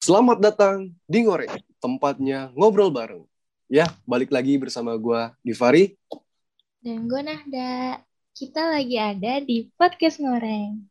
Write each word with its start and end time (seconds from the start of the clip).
Selamat 0.00 0.40
datang 0.40 0.96
di 1.04 1.28
Ngoreng, 1.28 1.60
tempatnya 1.76 2.48
ngobrol 2.56 2.88
bareng. 2.88 3.28
Ya, 3.68 3.84
balik 4.08 4.32
lagi 4.32 4.56
bersama 4.56 4.96
gua 4.96 5.36
Divari. 5.44 5.92
Dan 6.80 7.04
gue 7.04 7.20
Nahda. 7.20 8.00
Kita 8.32 8.72
lagi 8.72 8.96
ada 8.96 9.44
di 9.44 9.68
Podcast 9.76 10.16
Ngoreng. 10.24 10.88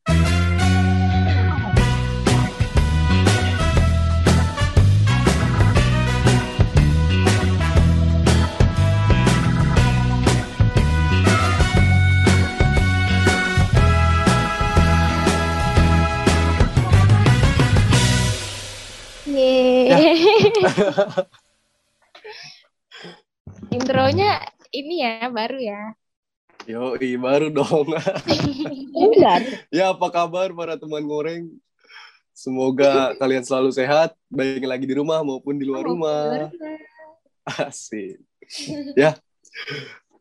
Intronya 23.76 24.40
ini 24.74 25.02
ya, 25.02 25.30
baru 25.30 25.60
ya. 25.60 25.82
Yo, 26.70 26.94
baru 27.18 27.50
dong. 27.50 27.94
Ya, 29.74 29.96
apa 29.96 30.08
kabar 30.12 30.52
para 30.54 30.76
teman 30.76 31.08
ngoreng? 31.08 31.48
Semoga 32.36 33.16
kalian 33.20 33.44
selalu 33.44 33.72
sehat, 33.76 34.16
baik 34.32 34.64
lagi 34.64 34.86
di 34.88 34.96
rumah 34.96 35.20
maupun 35.24 35.60
di 35.60 35.66
luar 35.68 35.84
rumah. 35.84 36.48
Asik. 37.68 38.22
Ya, 38.96 39.18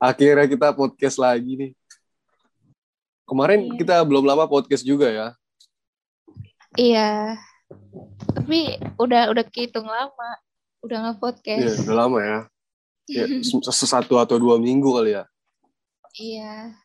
akhirnya 0.00 0.46
kita 0.50 0.74
podcast 0.74 1.20
lagi 1.20 1.54
nih. 1.54 1.72
Kemarin 3.28 3.68
Iya. 3.68 3.76
kita 3.76 3.94
belum 4.08 4.24
lama 4.24 4.48
podcast 4.48 4.82
juga 4.82 5.12
ya. 5.12 5.28
Iya. 6.74 7.36
Tapi 8.34 8.80
udah 8.96 9.32
udah 9.32 9.44
kehitung 9.48 9.86
lama. 9.86 10.30
Udah 10.84 11.10
nge 11.10 11.14
Iya, 11.44 11.72
udah 11.84 11.96
lama 11.96 12.18
ya. 12.22 12.38
Ya, 13.08 13.24
se- 13.46 13.88
satu 13.88 14.20
atau 14.20 14.36
dua 14.38 14.56
minggu 14.60 14.88
kali 14.94 15.16
ya. 15.16 15.24
Iya. 16.14 16.76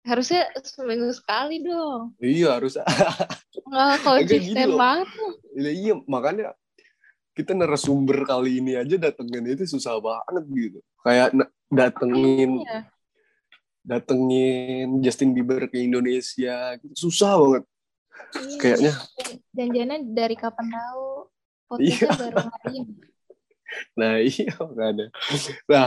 Harusnya 0.00 0.48
seminggu 0.64 1.12
sekali 1.12 1.60
dong. 1.60 2.16
Iya, 2.20 2.56
harus. 2.56 2.76
Nggak 3.68 3.96
konsisten 4.00 4.70
banget. 4.76 5.08
tuh. 5.12 5.32
Iya, 5.56 5.94
makanya 6.08 6.56
kita 7.36 7.54
narasumber 7.56 8.24
kali 8.26 8.60
ini 8.60 8.74
aja 8.76 8.96
datengin 8.98 9.46
itu 9.46 9.64
susah 9.68 9.96
banget 10.00 10.44
gitu. 10.52 10.78
Kayak 11.04 11.32
datengin 11.70 12.60
Iya. 12.64 12.80
datengin 13.80 15.00
Justin 15.00 15.32
Bieber 15.32 15.64
ke 15.70 15.80
Indonesia 15.80 16.76
gitu. 16.76 16.92
susah 17.08 17.32
banget 17.40 17.64
Iya. 18.36 18.58
kayaknya. 18.58 18.92
Janjiannya 19.54 19.98
dari 20.14 20.36
kapan 20.38 20.66
tahu? 20.70 21.06
Iya. 21.78 22.06
Podcastnya 22.06 22.30
baru 22.30 22.38
hari 22.50 22.72
ini. 22.82 22.94
Nah, 23.94 24.18
iya 24.18 24.50
makanya. 24.58 25.06
Nah, 25.70 25.86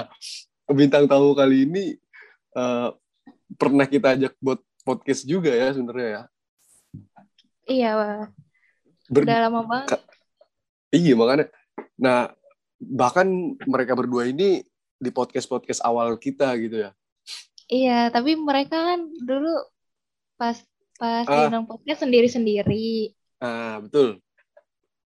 bintang 0.72 1.04
tamu 1.04 1.36
kali 1.36 1.68
ini 1.68 2.00
eh, 2.56 2.90
pernah 3.60 3.84
kita 3.84 4.16
ajak 4.16 4.40
buat 4.40 4.64
podcast 4.88 5.28
juga 5.28 5.52
ya 5.52 5.76
sebenarnya 5.76 6.08
ya. 6.08 6.24
Iya. 7.68 7.92
Ber- 9.12 9.28
udah 9.28 9.40
lama 9.52 9.62
banget. 9.68 10.00
Iya 10.96 11.14
makanya. 11.20 11.52
Nah, 12.00 12.32
bahkan 12.80 13.28
mereka 13.68 14.00
berdua 14.00 14.32
ini 14.32 14.64
di 14.96 15.10
podcast-podcast 15.12 15.84
awal 15.84 16.16
kita 16.16 16.56
gitu 16.64 16.88
ya. 16.88 16.96
Iya, 17.68 18.08
tapi 18.16 18.40
mereka 18.40 18.80
kan 18.80 19.12
dulu 19.28 19.52
pas 20.40 20.60
pas 21.04 21.28
Ah. 21.28 21.52
diundang 21.52 21.68
podcast 21.68 22.08
sendiri-sendiri. 22.08 23.12
Ah, 23.44 23.84
betul. 23.84 24.24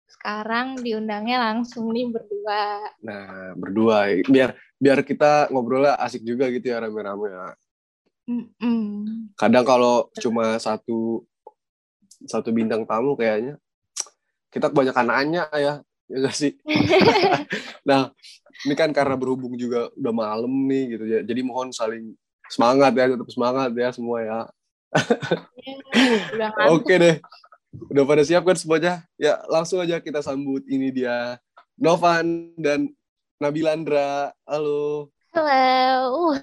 Sekarang 0.10 0.82
diundangnya 0.82 1.38
langsung 1.38 1.94
nih 1.94 2.10
berdua. 2.10 2.82
Nah, 3.06 3.54
berdua 3.54 4.10
biar 4.26 4.58
biar 4.82 5.06
kita 5.06 5.54
ngobrolnya 5.54 5.94
asik 6.02 6.26
juga 6.26 6.50
gitu 6.50 6.74
ya 6.74 6.82
rame-rame 6.82 7.30
ya. 7.30 7.48
Mm-mm. 8.26 9.30
Kadang 9.38 9.62
kalau 9.62 10.10
cuma 10.18 10.58
satu 10.58 11.22
satu 12.26 12.50
bintang 12.50 12.82
tamu 12.90 13.14
kayaknya 13.14 13.62
kita 14.50 14.74
kebanyakan 14.74 15.06
nanya 15.06 15.46
ya, 15.54 15.86
ya 16.10 16.16
nggak 16.26 16.34
sih? 16.34 16.58
nah, 17.90 18.10
ini 18.66 18.74
kan 18.74 18.90
karena 18.90 19.14
berhubung 19.14 19.54
juga 19.54 19.94
udah 19.94 20.14
malam 20.16 20.50
nih 20.66 20.98
gitu 20.98 21.06
ya. 21.06 21.20
Jadi 21.22 21.42
mohon 21.46 21.70
saling 21.70 22.18
semangat 22.50 22.98
ya, 22.98 23.14
tetap 23.14 23.30
semangat 23.30 23.70
ya 23.78 23.94
semua 23.94 24.26
ya. 24.26 24.40
Ngantuk. 26.38 26.72
Oke 26.76 26.94
deh. 27.00 27.16
Udah 27.92 28.04
pada 28.08 28.24
siap 28.24 28.44
kan 28.48 28.56
semuanya? 28.56 29.04
Ya, 29.20 29.40
langsung 29.52 29.84
aja 29.84 30.00
kita 30.00 30.24
sambut 30.24 30.64
ini 30.68 30.92
dia 30.92 31.40
Novan 31.76 32.56
dan 32.56 32.88
Nabilandra. 33.40 34.32
Halo. 34.48 35.12
Halo. 35.36 36.40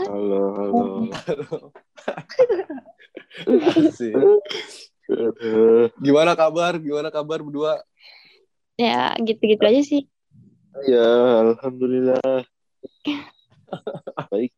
Halo, 0.00 0.40
halo. 0.56 1.56
Asik. 3.84 4.16
Gimana 6.00 6.32
kabar? 6.32 6.80
Gimana 6.80 7.12
kabar 7.12 7.44
berdua? 7.44 7.84
ya 8.80 9.12
gitu-gitu 9.20 9.60
aja 9.60 9.82
sih. 9.84 10.02
ya, 10.88 11.04
alhamdulillah. 11.44 12.48
Baik. 14.32 14.52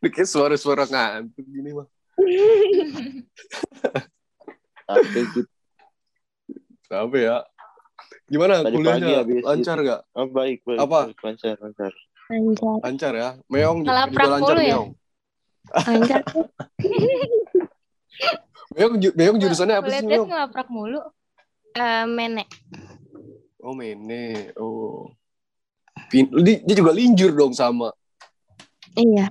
Ini 0.00 0.24
suara-suara 0.24 0.88
ngantuk 0.88 1.44
gini 1.44 1.76
mah. 1.76 1.88
Capek 4.86 5.24
gitu. 5.34 5.50
Apa 6.90 7.16
ya? 7.16 7.36
Gimana 8.26 8.62
Tadi 8.62 8.66
pagi 8.66 8.76
kuliahnya? 8.78 9.16
habis 9.22 9.42
Lancar 9.42 9.78
gak? 9.82 10.00
Oh, 10.14 10.26
baik, 10.26 10.58
baik. 10.66 10.78
Apa? 10.78 10.98
baik. 11.06 11.18
Lancar, 11.22 11.56
lancar. 11.62 11.92
Lancar. 12.30 12.74
Lancar 12.82 13.12
ya? 13.14 13.28
Meong 13.46 13.78
juga, 13.82 14.06
juga 14.06 14.28
lancar 14.30 14.56
ya? 14.58 14.66
Meong. 14.74 14.88
Lancar. 15.70 16.20
Meong, 18.74 18.94
ju- 19.02 19.14
Meong 19.18 19.36
jurusannya 19.38 19.76
apa 19.78 19.88
sih 19.90 20.06
Meong? 20.06 20.28
ngelaprak 20.30 20.68
mulu. 20.70 21.00
Eh, 21.74 22.04
menek. 22.06 22.48
Oh 23.62 23.74
mene. 23.74 24.50
Oh. 24.58 25.10
Pin- 26.10 26.30
dia 26.42 26.74
juga 26.74 26.90
linjur 26.90 27.30
dong 27.34 27.54
sama. 27.54 27.94
Iya. 28.98 29.30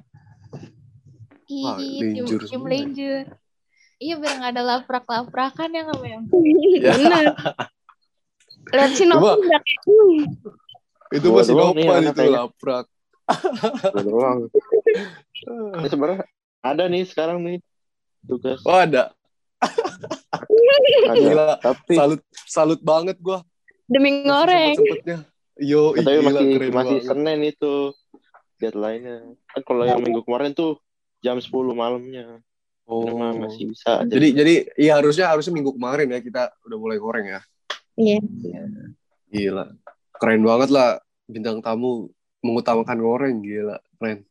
Wah, 1.49 1.77
tim 1.81 2.25
semua. 2.45 2.69
linjur. 2.69 3.25
Iya 3.99 4.15
biar 4.15 4.33
nggak 4.39 4.51
ada 4.55 4.63
laprak-laprakan 4.63 5.69
ya 5.75 5.81
nggak 5.89 5.99
Mem? 5.99 6.21
Ya. 6.79 6.93
Bener. 6.95 7.25
Lihat 8.69 8.91
si 8.95 9.03
"Hmm." 9.03 10.21
Itu 11.09 11.27
masih 11.33 11.53
anak 11.57 12.15
itu 12.15 12.29
laprak. 12.29 12.85
Doang. 13.97 14.47
Ini 15.81 15.87
sebenarnya 15.89 16.21
ada 16.61 16.83
nih 16.85 17.03
sekarang 17.09 17.41
nih 17.41 17.57
tugas. 18.23 18.61
Oh 18.63 18.77
ada. 18.77 19.11
Gila. 21.17 21.57
Tapi 21.59 21.93
Salut 21.97 22.21
salut 22.45 22.79
banget 22.85 23.17
gua. 23.19 23.41
demi 23.89 24.21
ngoreng. 24.21 24.77
Yo, 25.59 25.91
tapi 25.97 26.21
masih 26.23 26.45
keren 26.55 26.71
masih 26.71 26.97
banget. 27.01 27.01
Senin 27.09 27.39
itu 27.41 27.73
deadline-nya. 28.61 29.33
Kan 29.49 29.61
kalau 29.65 29.83
yang 29.83 29.99
minggu 29.99 30.21
kemarin 30.23 30.53
tuh 30.53 30.77
jam 31.19 31.37
10 31.39 31.51
malamnya. 31.75 32.39
Oh. 32.89 33.05
Mah 33.15 33.37
masih 33.37 33.69
bisa. 33.69 34.01
aja. 34.01 34.09
Jadi 34.09 34.27
jadi 34.33 34.53
iya 34.79 34.97
harusnya 34.97 35.29
harusnya 35.29 35.53
minggu 35.53 35.77
kemarin 35.77 36.09
ya 36.09 36.19
kita 36.25 36.49
udah 36.65 36.77
mulai 36.81 36.97
goreng 36.97 37.25
ya. 37.29 37.41
Iya. 37.93 38.19
Gila. 39.29 39.65
Keren 40.17 40.41
banget 40.41 40.69
lah 40.73 40.97
bintang 41.29 41.61
tamu 41.61 42.09
mengutamakan 42.41 42.97
goreng 42.97 43.35
gila. 43.45 43.77
Keren. 44.01 44.25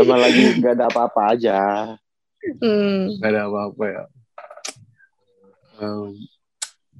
Emang 0.00 0.20
lagi 0.20 0.60
gak 0.60 0.74
ada 0.78 0.86
apa-apa 0.92 1.22
aja. 1.34 1.58
Hmm. 2.60 3.16
Gak 3.18 3.30
ada 3.32 3.48
apa-apa 3.48 3.84
ya. 3.88 4.04
Um, 5.80 6.12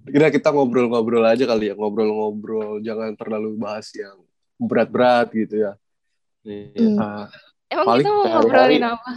kira 0.09 0.33
kita 0.33 0.49
ngobrol-ngobrol 0.49 1.21
aja 1.29 1.45
kali 1.45 1.69
ya, 1.69 1.75
ngobrol-ngobrol, 1.77 2.81
jangan 2.81 3.13
terlalu 3.13 3.61
bahas 3.61 3.93
yang 3.93 4.17
berat-berat 4.57 5.29
gitu 5.37 5.69
ya. 5.69 5.77
Hmm. 6.41 6.97
Ah, 6.97 7.27
Emang 7.69 7.87
Paling 7.87 8.03
kita 8.03 8.11
mau 8.11 8.27
ngobrolin 8.27 8.85
apa? 8.85 9.11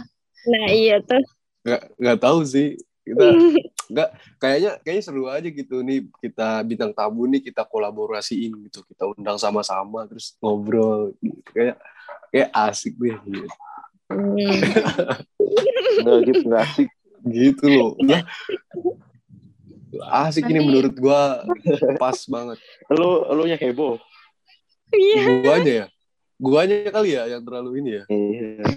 Nah 0.44 0.66
iya 0.68 0.96
tuh. 1.00 1.22
nggak 1.64 1.82
nggak 1.96 2.18
tahu 2.20 2.38
sih 2.44 2.76
kita 3.00 3.24
nggak 3.92 4.08
kayaknya 4.36 4.70
kayaknya 4.80 5.02
seru 5.02 5.24
aja 5.26 5.44
gitu 5.44 5.80
nih 5.80 6.04
kita 6.18 6.60
bintang 6.62 6.92
tamu 6.92 7.24
nih 7.24 7.40
kita 7.40 7.64
kolaborasiin 7.64 8.52
gitu 8.64 8.84
kita 8.84 9.08
undang 9.08 9.36
sama-sama 9.36 10.04
terus 10.04 10.36
ngobrol 10.38 11.16
kayak 11.50 11.80
kayak 12.28 12.48
asik 12.52 12.92
deh 12.96 13.16
gitu, 13.22 13.48
Hmm. 14.04 14.36
Nggak 16.04 16.18
gitu, 16.28 16.42
nggak 16.44 16.62
asik. 16.62 16.88
gitu 17.24 17.64
loh 17.66 17.90
Lah, 18.04 18.20
asik 20.26 20.44
ini 20.44 20.60
menurut 20.60 20.92
gua 20.94 21.40
pas 22.02 22.18
banget 22.26 22.58
Lu, 22.90 23.24
lu 23.30 23.46
yang 23.46 23.56
heboh. 23.56 23.96
Iya. 24.90 25.22
guanya 25.40 25.72
ya 25.72 25.86
guanya 26.44 26.92
kali 26.92 27.16
ya 27.16 27.24
yang 27.26 27.40
terlalu 27.40 27.70
ini 27.80 27.90
ya 27.96 28.04
Iya. 28.06 28.68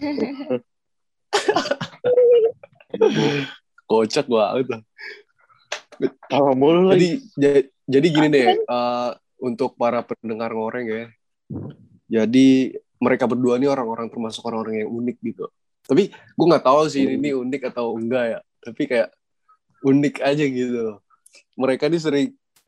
kocak 3.85 4.25
banget 4.27 4.67
lah 4.71 4.81
Tawa 6.29 6.53
mulu 6.53 6.93
Jadi 6.93 7.09
lagi. 7.17 7.41
ja- 7.41 7.67
jadi 7.89 8.07
gini 8.07 8.27
deh 8.29 8.47
eh, 8.53 9.09
untuk 9.41 9.73
para 9.73 10.05
pendengar 10.05 10.53
ngoreng 10.53 10.85
ya. 10.85 11.03
Jadi 12.05 12.69
mereka 13.01 13.25
berdua 13.25 13.57
ini 13.57 13.65
orang-orang 13.65 14.05
termasuk 14.05 14.45
orang-orang 14.45 14.85
yang 14.85 14.91
unik 14.93 15.17
gitu. 15.25 15.49
Tapi 15.89 16.13
gue 16.13 16.45
nggak 16.45 16.61
tahu 16.61 16.85
sih 16.85 17.01
ini 17.07 17.33
unik 17.33 17.73
atau 17.73 17.97
enggak 17.97 18.25
ya. 18.29 18.39
Tapi 18.61 18.81
kayak 18.85 19.09
unik 19.81 20.15
aja 20.21 20.43
gitu. 20.45 21.01
Mereka 21.57 21.89
ini 21.89 21.97
sering 21.97 22.27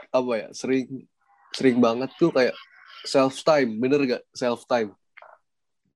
apa 0.10 0.32
ya? 0.34 0.48
Sering 0.50 1.06
sering 1.54 1.78
banget 1.78 2.10
tuh 2.18 2.34
kayak 2.34 2.58
self 3.06 3.36
time, 3.44 3.80
bener 3.80 4.00
gak 4.06 4.24
self 4.36 4.64
time? 4.68 4.92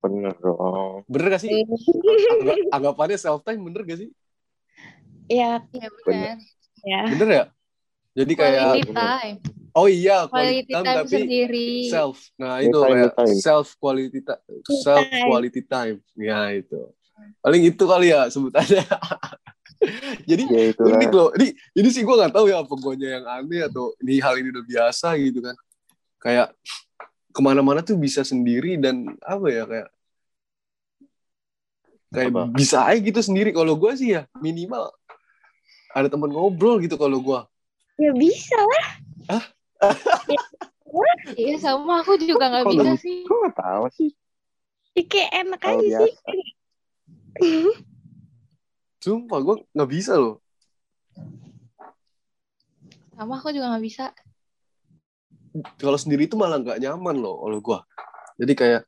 Bener 0.03 0.35
dong. 0.39 1.07
Bener 1.07 1.27
gak 1.35 1.41
sih? 1.44 1.51
Anggap, 2.31 2.57
anggapannya 2.71 3.17
self 3.19 3.41
time 3.47 3.61
bener 3.63 3.81
gak 3.88 4.00
sih? 4.03 4.09
Ya, 5.31 5.63
Ya 5.71 5.88
benar. 6.03 6.38
ya. 6.83 7.01
Bener 7.15 7.29
ya? 7.31 7.44
Jadi 8.13 8.33
kayak 8.38 8.61
Quality 8.61 8.94
time. 8.94 9.38
oh 9.73 9.88
iya 9.89 10.17
Quality 10.29 10.69
time, 10.69 10.85
tapi 10.85 11.17
sendiri. 11.25 11.67
self. 11.89 12.17
Nah, 12.38 12.61
itu 12.61 12.77
time, 12.77 13.09
time. 13.15 13.38
self 13.41 13.67
quality 13.81 14.19
ti- 14.21 14.44
self 14.85 15.07
quality 15.25 15.61
time. 15.65 15.97
Ya 16.13 16.53
itu. 16.53 16.77
Paling 17.41 17.61
itu 17.73 17.83
kali 17.83 18.13
ya 18.13 18.29
sebutannya. 18.29 18.83
Jadi 20.29 20.44
Ya 20.47 20.61
unik 20.79 21.11
loh. 21.11 21.29
Ini 21.35 21.47
ini 21.75 21.89
sih 21.91 22.03
gue 22.07 22.15
nggak 22.15 22.31
tahu 22.31 22.47
ya 22.47 22.63
apa 22.63 22.73
yang 23.00 23.25
aneh 23.27 23.67
atau 23.67 23.91
ini 24.00 24.21
hal 24.23 24.35
ini 24.39 24.47
udah 24.53 24.63
biasa 24.63 25.17
gitu 25.19 25.44
kan. 25.44 25.55
Kayak 26.23 26.55
ke 27.35 27.39
mana-mana 27.43 27.83
tuh 27.83 27.99
bisa 27.99 28.23
sendiri 28.23 28.79
dan 28.79 29.19
apa 29.19 29.45
ya 29.51 29.63
kayak 29.67 29.89
kayak 32.13 32.29
Apa? 32.31 32.43
bisa 32.55 32.77
aja 32.87 32.99
gitu 33.03 33.19
sendiri. 33.19 33.51
Kalau 33.51 33.75
gue 33.75 33.91
sih 33.99 34.15
ya 34.15 34.23
minimal 34.39 34.87
ada 35.91 36.07
teman 36.07 36.31
ngobrol 36.31 36.79
gitu 36.79 36.95
kalau 36.95 37.19
gue. 37.19 37.39
Ya 37.99 38.11
bisa 38.15 38.55
lah. 38.55 38.87
Iya 41.33 41.57
sama 41.57 42.05
aku 42.05 42.21
juga 42.21 42.53
nggak 42.53 42.65
bisa 42.69 42.83
lebih- 42.93 43.01
sih. 43.01 43.19
Gue 43.25 43.37
gak 43.49 43.57
tahu 43.57 43.85
sih. 43.97 44.11
Ya, 44.93 45.03
kayak 45.09 45.29
enak 45.41 45.61
aja 45.65 45.81
sih. 45.81 45.89
biasa. 45.89 46.29
Sumpah 49.01 49.39
gue 49.41 49.55
nggak 49.73 49.89
bisa 49.89 50.13
loh. 50.13 50.37
Sama 53.17 53.41
aku 53.41 53.49
juga 53.49 53.73
nggak 53.73 53.85
bisa. 53.89 54.13
Kalau 55.77 55.97
sendiri 55.97 56.25
itu 56.25 56.33
malah 56.33 56.57
nggak 56.57 56.81
nyaman 56.81 57.15
loh 57.21 57.45
kalau 57.45 57.59
gua. 57.61 57.79
Jadi 58.41 58.53
kayak 58.57 58.81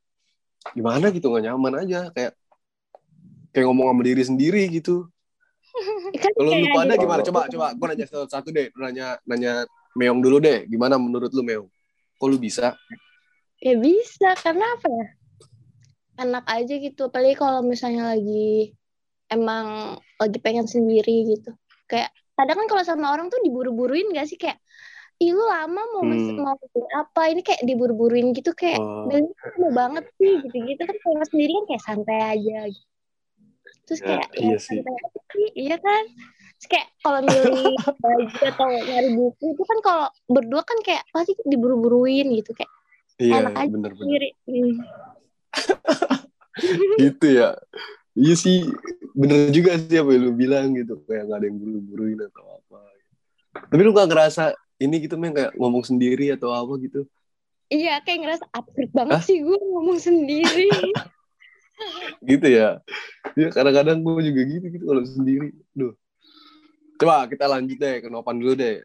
gimana 0.74 1.14
gitu 1.14 1.30
nggak 1.30 1.44
nyaman 1.52 1.72
aja. 1.86 2.00
Kayak 2.10 2.32
kayak 3.54 3.66
ngomong 3.70 3.94
sama 3.94 4.02
diri 4.02 4.22
sendiri 4.26 4.62
gitu. 4.68 5.06
Kan 6.22 6.30
kalau 6.34 6.52
lu 6.58 6.66
pada 6.74 6.94
gitu. 6.98 7.02
gimana? 7.06 7.20
Coba 7.22 7.40
coba 7.46 7.66
gua 7.78 7.86
nanya 7.94 8.06
satu, 8.10 8.26
satu 8.26 8.48
deh. 8.50 8.70
Nanya 8.74 9.18
nanya 9.24 9.66
Meong 9.96 10.20
dulu 10.20 10.42
deh. 10.42 10.68
Gimana 10.68 11.00
menurut 11.00 11.32
lu 11.32 11.40
Meong? 11.40 11.68
Kok 12.20 12.28
lu 12.28 12.36
bisa? 12.36 12.76
Ya 13.60 13.74
bisa, 13.80 14.36
karena 14.36 14.64
apa 14.76 14.88
ya? 14.92 15.06
Enak 16.16 16.44
aja 16.48 16.74
gitu, 16.76 17.08
apalagi 17.08 17.36
kalau 17.36 17.64
misalnya 17.64 18.12
lagi 18.12 18.76
emang 19.32 19.96
lagi 20.20 20.38
pengen 20.40 20.68
sendiri 20.68 21.36
gitu. 21.36 21.56
Kayak 21.88 22.12
kadang 22.36 22.64
kan 22.64 22.66
kalau 22.68 22.82
sama 22.84 23.12
orang 23.12 23.32
tuh 23.32 23.40
diburu-buruin 23.40 24.12
gak 24.12 24.28
sih? 24.28 24.36
Kayak 24.36 24.60
Ih 25.16 25.32
lu 25.32 25.44
lama 25.48 25.80
mau 25.96 26.04
Hmm. 26.04 26.36
mau 26.36 26.54
bikin 26.60 26.84
apa 26.92 27.20
ini 27.32 27.40
kayak 27.40 27.64
diburu-buruin 27.64 28.36
gitu 28.36 28.52
kayak 28.52 28.76
Oh, 28.76 29.08
"Bel, 29.08 29.24
mau 29.56 29.72
banget 29.72 30.04
sih 30.20 30.44
gitu-gitu 30.44 30.82
kan 30.84 30.96
kalau 31.00 31.24
sendiri 31.24 31.52
kan 31.56 31.64
kayak 31.72 31.82
santai 31.88 32.18
aja 32.36 32.58
gitu. 32.68 32.88
Terus 33.88 34.00
Ya, 34.02 34.06
kayak 34.12 34.28
ya, 34.36 34.40
iya 34.44 34.56
sih. 34.60 34.76
santai 34.84 34.92
aja 35.00 35.20
sih, 35.32 35.46
iya 35.56 35.76
kan? 35.80 36.02
Terus 36.56 36.66
kayak 36.68 36.88
kalau 37.00 37.20
milih 37.24 37.76
baju 38.04 38.36
atau 38.44 38.68
nyari 38.76 39.08
buku 39.08 39.44
itu 39.56 39.62
kan 39.64 39.78
kalau 39.80 40.06
berdua 40.28 40.62
kan 40.68 40.78
kayak 40.84 41.02
pasti 41.08 41.32
diburu-buruin 41.48 42.26
gitu 42.36 42.52
kayak 42.52 42.72
iya 43.16 43.40
enak 43.40 43.52
aja 43.56 43.68
bener-bener 43.72 43.96
sendiri. 43.96 44.28
Hmm. 44.44 44.74
gitu 47.00 47.26
ya 47.28 47.48
iya 48.12 48.34
sih 48.36 48.68
bener 49.12 49.48
juga 49.52 49.76
sih 49.80 49.96
apa 49.96 50.10
yang 50.12 50.22
lu 50.28 50.32
bilang 50.32 50.76
gitu 50.76 51.00
kayak 51.04 51.24
nggak 51.28 51.38
ada 51.40 51.46
yang 51.48 51.56
buru-buruin 51.56 52.18
atau 52.20 52.44
apa 52.60 52.80
tapi 53.68 53.80
lu 53.80 53.92
nggak 53.92 54.08
ngerasa 54.08 54.44
ini 54.76 54.96
gitu 55.04 55.16
Meng 55.16 55.34
kayak 55.34 55.52
ngomong 55.56 55.84
sendiri 55.84 56.32
atau 56.34 56.52
apa 56.52 56.74
gitu 56.80 57.04
Iya, 57.66 57.98
kayak 58.06 58.18
ngerasa 58.22 58.44
absurd 58.54 58.90
banget 58.94 59.18
Hah? 59.18 59.26
sih 59.26 59.42
gue 59.42 59.58
ngomong 59.58 59.98
sendiri. 59.98 60.70
gitu 62.30 62.46
ya 62.48 62.80
ya 63.36 63.48
kadang-kadang 63.52 64.00
gue 64.00 64.32
juga 64.32 64.42
gitu 64.48 64.66
gitu 64.72 64.84
kalau 64.88 65.02
sendiri 65.04 65.52
Duh. 65.76 65.92
coba 66.96 67.28
kita 67.28 67.44
lanjut 67.44 67.76
deh 67.76 68.00
ke 68.00 68.08
Nopan 68.08 68.40
dulu 68.40 68.56
deh 68.56 68.80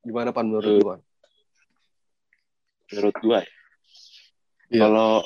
gimana 0.00 0.32
pan 0.32 0.48
menurut 0.48 0.64
lu 0.64 0.80
Pan? 0.80 1.00
Menurut 2.90 3.16
gue. 3.22 3.40
Iya. 4.74 4.80
Kalau 4.82 5.22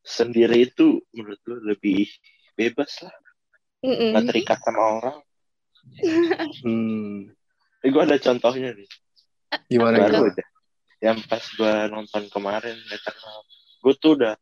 sendiri 0.00 0.64
itu 0.64 1.02
menurut 1.12 1.40
gue 1.44 1.58
lebih 1.66 2.08
bebas 2.56 3.04
lah. 3.04 3.12
Gak 3.84 4.32
terikat 4.32 4.58
sama 4.64 4.82
orang. 5.02 5.18
hmm, 6.64 7.28
Ini 7.84 7.88
gue 7.92 8.02
ada 8.02 8.16
contohnya 8.16 8.72
nih. 8.72 8.88
Gimana 9.70 9.96
baru 10.06 10.12
gitu 10.12 10.24
aja. 10.32 10.44
Yang 11.02 11.18
pas 11.28 11.44
gue 11.44 11.74
nonton 11.92 12.22
kemarin 12.32 12.76
Eternal 12.88 13.38
gue 13.86 13.94
tuh 14.02 14.12
udah 14.18 14.34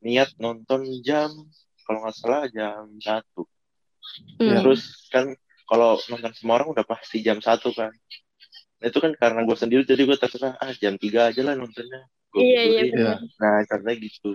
niat 0.00 0.32
nonton 0.38 0.86
jam 1.04 1.28
kalau 1.84 1.98
nggak 2.04 2.16
salah 2.16 2.48
jam 2.48 2.88
satu. 3.02 3.44
Mm. 4.40 4.64
terus 4.64 5.04
kan 5.12 5.36
kalau 5.68 6.00
nonton 6.08 6.32
semua 6.32 6.62
orang 6.62 6.72
udah 6.72 6.86
pasti 6.86 7.20
jam 7.20 7.44
satu 7.44 7.76
kan. 7.76 7.92
Nah, 8.78 8.86
itu 8.88 8.98
kan 9.02 9.12
karena 9.18 9.44
gue 9.44 9.56
sendiri 9.58 9.82
jadi 9.84 10.06
gue 10.08 10.16
terserah 10.16 10.56
ah 10.56 10.72
jam 10.78 10.96
tiga 10.96 11.28
aja 11.28 11.44
lah 11.44 11.58
nontonnya. 11.58 12.08
Gua 12.32 12.40
Iya, 12.40 12.62
iya. 12.64 12.82
Iya. 12.88 13.12
nah 13.36 13.60
caranya 13.68 13.94
gitu. 14.00 14.32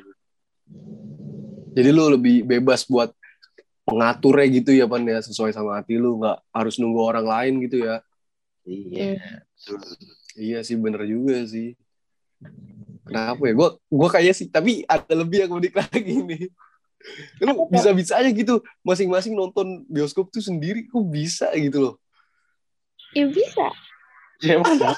Jadi 1.74 1.90
lu 1.90 2.06
lebih 2.14 2.46
bebas 2.46 2.86
buat 2.86 3.10
mengaturnya 3.90 4.48
gitu 4.62 4.72
ya 4.78 4.86
pan 4.86 5.02
ya? 5.02 5.26
Sesuai 5.26 5.58
sama 5.58 5.82
hati 5.82 5.98
lu 5.98 6.22
nggak 6.22 6.38
harus 6.54 6.78
nunggu 6.78 7.02
orang 7.02 7.26
lain 7.26 7.54
gitu 7.66 7.82
ya 7.82 8.06
iya. 8.68 9.20
Betul. 9.56 9.80
iya 10.36 10.60
sih 10.64 10.76
bener 10.80 11.04
juga 11.06 11.44
sih. 11.46 11.76
Kenapa 13.04 13.42
ya? 13.48 13.54
Gue 13.56 13.70
gue 13.78 14.10
kayak 14.10 14.34
sih 14.36 14.48
tapi 14.48 14.84
ada 14.88 15.14
lebih 15.14 15.48
yang 15.48 15.52
unik 15.60 15.74
lagi 15.82 16.16
nih. 16.24 16.44
Lu 17.44 17.52
Apa 17.52 17.60
tuh? 17.60 17.68
bisa 17.72 17.90
bisa 17.92 18.14
aja 18.20 18.32
gitu 18.32 18.64
masing-masing 18.80 19.36
nonton 19.36 19.84
bioskop 19.92 20.32
tuh 20.32 20.40
sendiri 20.40 20.88
kok 20.88 21.04
bisa 21.08 21.52
gitu 21.56 21.92
loh? 21.92 21.96
Ya 23.12 23.28
bisa. 23.28 23.68
Ya, 24.44 24.60
mana? 24.60 24.96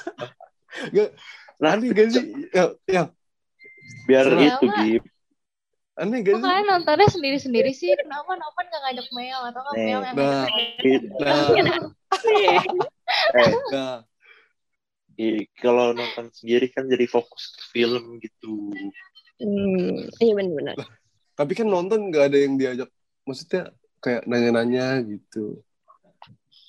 Gak, 0.94 1.10
Nah, 1.56 1.80
aneh 1.80 1.92
gak 1.95 2.07
sih? 2.12 2.26
ya, 2.52 2.64
ya. 2.86 3.04
Biar 4.10 4.26
itu 4.38 4.66
Gip 4.81 5.04
aneh 5.95 6.18
gak 6.21 6.33
Kok 6.35 6.40
sih? 6.40 6.45
Kalian 6.45 6.66
nontonnya 6.68 7.07
sendiri-sendiri 7.07 7.71
sih? 7.71 7.92
Kenapa 7.95 8.35
Nopan 8.35 8.66
gak 8.68 8.81
ngajak 8.83 9.07
Mel? 9.16 9.42
Atau 9.47 9.61
nggak 9.64 9.75
Mel 9.80 10.02
yang 10.04 10.16
nah 10.16 10.44
ngajak 10.44 11.04
nah 11.16 11.47
eh, 13.35 13.52
nah 13.71 13.95
i- 15.16 15.47
kalau 15.56 15.95
nonton 15.95 16.28
sendiri 16.35 16.68
kan 16.68 16.83
jadi 16.87 17.06
fokus 17.07 17.56
ke 17.56 17.64
film 17.71 18.19
gitu. 18.19 18.75
Hmm, 19.40 20.07
iya 20.19 20.33
benar-benar. 20.35 20.75
tapi 21.35 21.52
kan 21.52 21.68
nonton 21.68 22.11
nggak 22.11 22.31
ada 22.31 22.37
yang 22.40 22.56
diajak. 22.56 22.90
Maksudnya 23.23 23.71
kayak 23.99 24.23
nanya-nanya 24.28 24.99
gitu. 25.04 25.59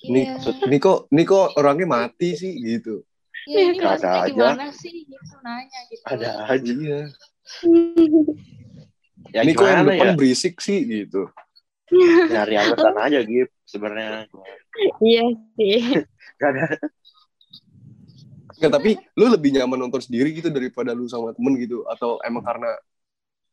Ini 0.07 0.21
Iya. 0.23 0.51
ini 0.67 0.77
kok 0.79 1.11
ini 1.11 1.23
kok 1.23 1.55
orangnya 1.59 1.87
mati 1.87 2.35
sih 2.35 2.53
gitu. 2.55 3.03
Iya, 3.47 3.59
ini 3.71 3.79
Ada 3.79 4.27
aja. 4.27 4.31
gimana 4.31 4.65
sih? 4.71 5.03
Gitu 5.07 5.35
nanya 5.43 5.79
gitu. 5.91 6.03
ada 6.07 6.29
aja. 6.47 6.71
Iya 6.71 6.99
ya 9.33 9.41
ini 9.43 9.51
kok 9.51 9.65
yang 9.65 9.85
depan 9.85 10.07
ya? 10.11 10.15
berisik 10.15 10.55
sih 10.59 10.79
gitu. 10.83 11.27
Nyari 12.33 12.55
alasan 12.55 12.95
aja 13.07 13.19
Gip 13.23 13.49
sebenarnya. 13.63 14.27
Iya 14.99 15.23
sih. 15.55 15.79
Gak 16.39 16.49
ada. 16.53 16.65
Nggak, 18.57 18.71
tapi 18.73 18.91
lu 19.13 19.25
lebih 19.29 19.53
nyaman 19.53 19.77
nonton 19.85 20.01
sendiri 20.01 20.33
gitu 20.33 20.49
daripada 20.49 20.89
lu 20.91 21.05
sama 21.05 21.29
temen 21.31 21.53
gitu 21.61 21.85
atau 21.85 22.17
emang 22.25 22.41
karena 22.41 22.73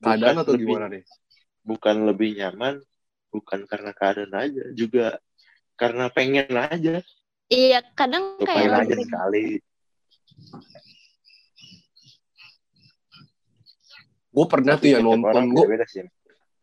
keadaan 0.01 0.33
Bukan 0.33 0.43
atau 0.43 0.53
lebih- 0.57 0.69
gimana 0.69 0.87
deh? 0.89 1.05
bukan 1.65 1.97
lebih 2.05 2.31
nyaman 2.37 2.75
bukan 3.29 3.65
karena 3.65 3.91
keadaan 3.93 4.33
aja 4.37 4.65
juga 4.73 5.17
karena 5.77 6.09
pengen 6.09 6.49
aja. 6.53 7.01
Iya, 7.49 7.85
kadang 7.93 8.37
Lu 8.37 8.45
kayak 8.45 8.65
pengen 8.65 8.73
aja 8.73 8.85
lebih- 8.89 9.05
sekali 9.05 9.45
gue 14.35 14.47
pernah 14.51 14.75
tuh 14.75 14.91
ya 14.91 14.99
nonton 14.99 15.55
gue 15.55 15.67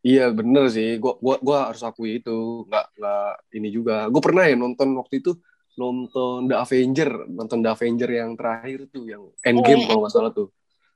iya 0.02 0.34
bener 0.34 0.68
sih. 0.68 0.98
Gue 0.98 1.14
gua 1.22 1.38
gua 1.40 1.58
harus 1.72 1.82
akui 1.86 2.20
itu. 2.20 2.66
Nggak 2.68 2.86
nggak 2.98 3.32
ini 3.56 3.70
juga. 3.72 4.10
Gue 4.10 4.22
pernah 4.22 4.44
ya 4.50 4.58
nonton 4.58 4.98
waktu 4.98 5.22
itu 5.24 5.38
nonton 5.80 6.52
The 6.52 6.56
Avenger 6.60 7.32
nonton 7.32 7.64
The 7.64 7.70
Avenger 7.72 8.10
yang 8.12 8.36
terakhir 8.36 8.92
tuh 8.92 9.08
yang 9.08 9.24
Endgame 9.40 9.88
Oh, 9.88 9.88
kalau 9.88 10.00
nggak 10.04 10.14
salah 10.14 10.32
tuh. 10.36 10.52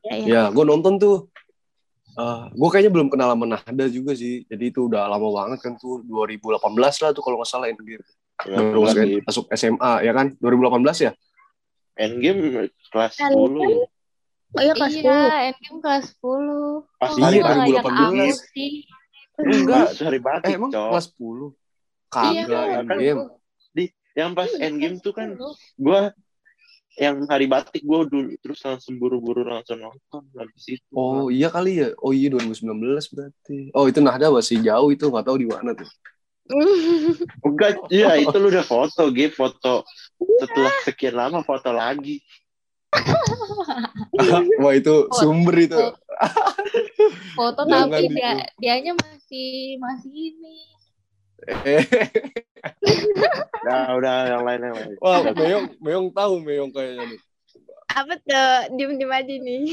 Iya, 0.05 0.15
iya. 0.19 0.41
ya 0.49 0.53
gue 0.53 0.65
nonton 0.67 0.99
tuh 0.99 1.31
gue 2.55 2.69
kayaknya 2.71 2.91
belum 2.91 3.07
kenal 3.11 3.31
sama 3.35 3.45
Nahda 3.47 3.85
juga 3.87 4.11
sih. 4.17 4.43
Jadi 4.49 4.73
itu 4.73 4.91
udah 4.91 5.07
lama 5.07 5.27
banget 5.31 5.59
kan 5.63 5.73
tuh 5.79 6.03
2018 6.03 6.59
lah 6.75 7.09
tuh 7.15 7.23
kalau 7.23 7.39
nggak 7.39 7.49
salah 7.49 7.67
Endgame. 7.71 8.03
Baru 8.35 8.83
masuk, 8.83 9.23
masuk 9.23 9.45
SMA 9.55 9.91
ya 10.03 10.11
kan? 10.11 10.35
2018 10.43 11.07
ya? 11.07 11.11
Endgame 11.95 12.67
kelas 12.91 13.15
Kan, 13.15 13.31
10 13.31 13.94
Oh 14.55 14.61
iya 14.63 14.73
kelas 14.73 14.93
Iya, 14.95 15.01
10. 15.03 15.51
endgame 15.51 15.79
kelas 15.83 16.05
10. 16.15 16.87
Pas 16.95 17.09
Kok 17.11 17.17
iya, 17.19 17.27
nggak 17.43 17.55
ngajak 17.59 17.83
2018. 17.83 17.91
aku 18.31 18.47
sih? 18.55 18.71
enggak 19.35 19.83
Pas 19.83 19.99
hari 19.99 20.15
eh, 20.15 20.23
batik 20.23 20.53
emang 20.55 20.71
cok 20.71 20.87
kelas 20.95 21.07
10 21.11 21.19
Iya, 22.15 22.43
kagak 22.47 22.63
kan. 22.63 22.85
endgame 22.87 23.21
yang 24.15 24.31
pas 24.31 24.47
Iya, 24.47 24.63
endgame 24.63 24.95
kelas 24.95 25.03
tuh 25.03 25.13
kan 25.13 25.29
10. 25.35 25.83
gue 25.83 26.01
yang 26.95 27.15
hari 27.27 27.45
batik 27.51 27.83
gue 27.83 27.99
dulu 28.07 28.31
terus 28.39 28.63
langsung 28.63 28.95
buru-buru 28.95 29.43
langsung 29.43 29.83
nonton 29.83 30.23
habis 30.39 30.63
itu 30.71 30.87
oh 30.95 31.27
iya 31.27 31.51
kali 31.51 31.83
ya 31.83 31.91
oh 31.99 32.15
iya 32.15 32.31
2019 32.31 33.11
berarti 33.11 33.75
oh 33.75 33.91
itu 33.91 33.99
Nahda 33.99 34.31
masih 34.31 34.63
jauh 34.63 34.87
itu 34.95 35.03
nggak 35.03 35.25
tahu 35.27 35.35
di 35.43 35.47
mana 35.51 35.75
tuh 35.75 35.91
enggak 37.43 37.75
iya 37.91 38.15
itu 38.23 38.31
lu 38.39 38.47
udah 38.47 38.63
foto 38.63 39.11
G 39.11 39.27
foto 39.27 39.83
setelah 40.39 40.71
sekian 40.87 41.19
lama 41.19 41.43
foto 41.43 41.75
lagi 41.75 42.23
wah 44.63 44.73
itu 44.73 44.95
Oh, 45.07 45.15
sumber 45.15 45.55
itu 45.59 45.75
oh. 45.75 45.93
Foto 47.35 47.67
Jangan 47.67 47.91
tapi 47.91 48.07
dia 48.09 48.31
dianya 48.55 48.93
masih 48.95 49.75
masih 49.77 50.13
ini. 50.31 50.55
eh, 51.67 51.83
udah 53.61 53.81
udah 53.93 54.15
yang 54.31 54.43
lain 54.43 54.59
yang 54.63 54.75
lain 54.75 54.95
wah. 54.97 55.19
Meong 55.35 55.65
Meong 55.77 56.07
tahu 56.11 56.33
Meong 56.39 56.71
kayaknya 56.71 57.03
nih 57.11 57.19
Apa 57.91 58.13
tuh? 58.17 58.75
Diem-diem 58.75 59.11
aja 59.11 59.35
nih. 59.35 59.63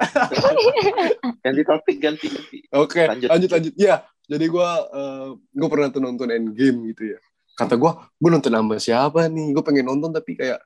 ganti 1.44 1.62
topik 1.62 1.96
ganti 2.00 2.26
ganti 2.30 2.58
Oke, 2.72 3.04
Lanjut. 3.04 3.28
lanjut 3.28 3.50
lanjut. 3.52 3.74
Ya, 3.76 3.96
jadi 4.24 4.46
gua 4.48 4.86
eh, 4.88 5.28
gua 5.52 5.68
pernah 5.68 5.88
tuh 5.90 6.00
nonton 6.00 6.30
Endgame 6.30 6.92
gitu 6.94 7.16
ya. 7.16 7.18
Kata 7.52 7.76
gua, 7.76 8.08
gua 8.16 8.30
nonton 8.32 8.48
sama 8.48 8.80
siapa 8.80 9.28
nih? 9.28 9.52
Gue 9.52 9.60
pengen 9.60 9.84
nonton 9.84 10.08
tapi 10.08 10.38
kayak 10.38 10.56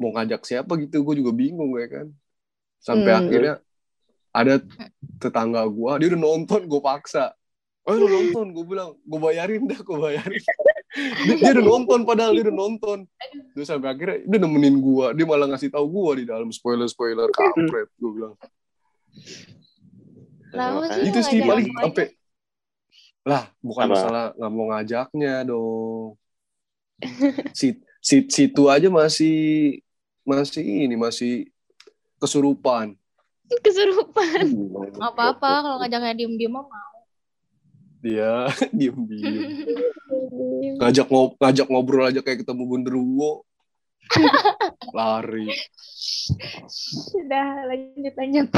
mau 0.00 0.16
ngajak 0.16 0.40
siapa 0.48 0.72
gitu, 0.80 1.04
gue 1.04 1.14
juga 1.20 1.32
bingung 1.36 1.76
ya 1.76 1.86
kan. 1.92 2.06
Sampai 2.80 3.12
Hmm. 3.12 3.20
akhirnya 3.28 3.54
ada 4.32 4.54
tetangga 5.20 5.60
gua, 5.68 6.00
dia 6.00 6.08
udah 6.16 6.22
nonton, 6.24 6.64
gue 6.64 6.80
paksa. 6.80 7.36
Oh, 7.84 7.96
lu 7.96 8.08
nonton, 8.08 8.56
gue 8.56 8.64
bilang, 8.64 8.96
gue 8.96 9.20
bayarin 9.20 9.68
dah, 9.68 9.80
gue 9.80 9.98
bayarin. 10.00 10.44
dia, 11.26 11.34
dia 11.36 11.50
udah 11.60 11.66
nonton, 11.66 12.00
padahal 12.08 12.32
dia 12.32 12.48
udah 12.48 12.56
nonton. 12.56 12.98
Terus 13.52 13.68
sampai 13.68 13.92
akhirnya 13.92 14.18
dia 14.24 14.38
nemenin 14.40 14.80
gua, 14.80 15.12
dia 15.12 15.28
malah 15.28 15.46
ngasih 15.52 15.68
tahu 15.68 15.86
gua 15.90 16.16
di 16.16 16.24
dalam 16.24 16.48
spoiler-spoiler 16.48 17.28
kampret, 17.34 17.92
gue 18.00 18.10
bilang. 18.16 18.34
Sih? 19.10 21.06
itu 21.06 21.20
sih 21.22 21.40
paling 21.46 21.70
sampai 21.70 22.06
lah 23.22 23.46
bukan 23.62 23.86
Apa? 23.86 23.92
masalah 23.94 24.24
nggak 24.34 24.50
mau 24.50 24.66
ngajaknya 24.74 25.34
dong 25.46 26.18
si, 27.58 27.78
si 28.02 28.26
situ 28.26 28.66
aja 28.66 28.90
masih 28.90 29.78
masih 30.30 30.62
ini 30.86 30.94
masih 30.94 31.32
kesurupan 32.16 32.94
Kesurupan. 33.66 34.46
Nggak 34.94 35.10
apa-apa 35.10 35.50
kalau 35.60 35.76
ngajaknya 35.82 36.14
diem-diem 36.14 36.54
mah 36.54 36.62
mau. 36.62 36.88
dia 38.04 38.46
diem 38.70 38.96
diem 39.04 39.44
ngajak 40.80 41.04
ngob 41.04 41.36
ngajak 41.36 41.66
ngobrol 41.68 42.06
aja 42.06 42.24
kayak 42.24 42.40
ketemu 42.40 42.62
genderuwo 42.64 43.44
lari 44.90 45.52
Sudah 46.64 47.68
lanjut 47.68 48.14
lanjut. 48.16 48.48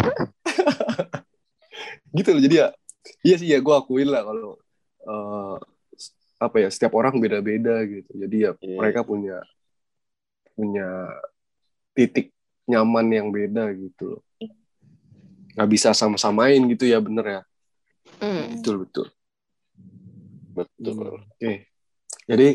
gitu 2.15 2.29
loh 2.31 2.41
jadi 2.41 2.55
ya 2.55 2.67
iya 3.25 3.35
sih 3.35 3.49
ya 3.51 3.59
gue 3.59 3.75
akuin 3.75 4.07
lah 4.07 4.23
kalau 4.23 4.55
eh, 5.03 5.57
apa 6.39 6.57
ya 6.63 6.69
setiap 6.71 6.95
orang 6.95 7.19
beda-beda 7.19 7.83
gitu 7.83 8.11
jadi 8.15 8.37
ya 8.39 8.51
Iya. 8.63 8.77
mereka 8.79 9.01
punya 9.03 9.43
punya 10.55 10.87
titik 11.93 12.33
nyaman 12.65 13.07
yang 13.09 13.29
beda 13.29 13.73
gitu 13.73 14.17
loh. 14.17 14.23
Nggak 15.53 15.69
bisa 15.69 15.93
sama-samain 15.93 16.61
gitu 16.67 16.85
ya 16.85 16.97
bener 16.99 17.25
ya? 17.25 17.41
Hmm. 18.19 18.57
betul 18.57 18.77
betul. 18.83 19.07
Betul. 20.53 21.21
Oke. 21.23 21.69
Jadi 22.25 22.49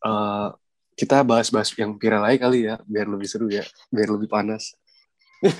eh, 0.00 0.48
kita 0.94 1.22
bahas-bahas 1.22 1.70
yang 1.74 1.94
viral 1.94 2.22
lagi 2.22 2.38
kali 2.38 2.58
ya 2.64 2.76
biar 2.84 3.06
lebih 3.06 3.26
seru 3.26 3.46
ya 3.46 3.62
biar 3.88 4.08
lebih 4.08 4.26
panas. 4.26 4.72
Yang 5.38 5.52